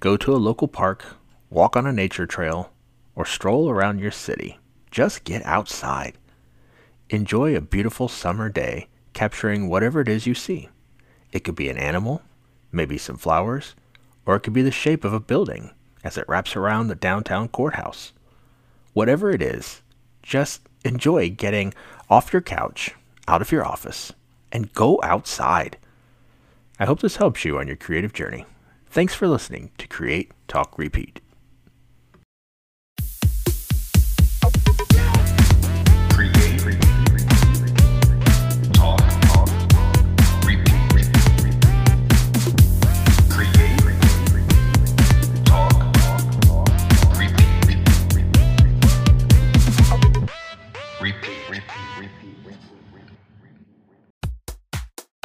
[0.00, 1.04] Go to a local park,
[1.50, 2.70] walk on a nature trail,
[3.16, 4.58] or stroll around your city.
[4.90, 6.14] Just get outside.
[7.10, 10.68] Enjoy a beautiful summer day capturing whatever it is you see.
[11.32, 12.22] It could be an animal,
[12.70, 13.74] maybe some flowers,
[14.26, 15.70] or it could be the shape of a building
[16.02, 18.12] as it wraps around the downtown courthouse.
[18.92, 19.82] Whatever it is,
[20.24, 21.72] just enjoy getting
[22.10, 22.94] off your couch,
[23.28, 24.12] out of your office,
[24.50, 25.76] and go outside.
[26.80, 28.46] I hope this helps you on your creative journey.
[28.86, 31.20] Thanks for listening to Create, Talk, Repeat.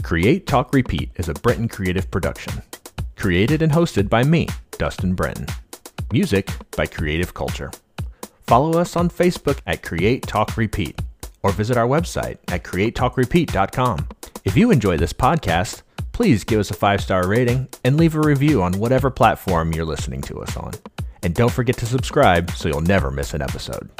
[0.09, 2.63] Create, Talk, Repeat is a Brenton Creative production.
[3.15, 4.47] Created and hosted by me,
[4.79, 5.45] Dustin Brenton.
[6.11, 7.69] Music by Creative Culture.
[8.47, 10.99] Follow us on Facebook at Create Talk Repeat
[11.43, 14.07] or visit our website at createtalkrepeat.com.
[14.45, 18.19] If you enjoy this podcast, please give us a five star rating and leave a
[18.19, 20.73] review on whatever platform you're listening to us on.
[21.21, 23.91] And don't forget to subscribe so you'll never miss an episode.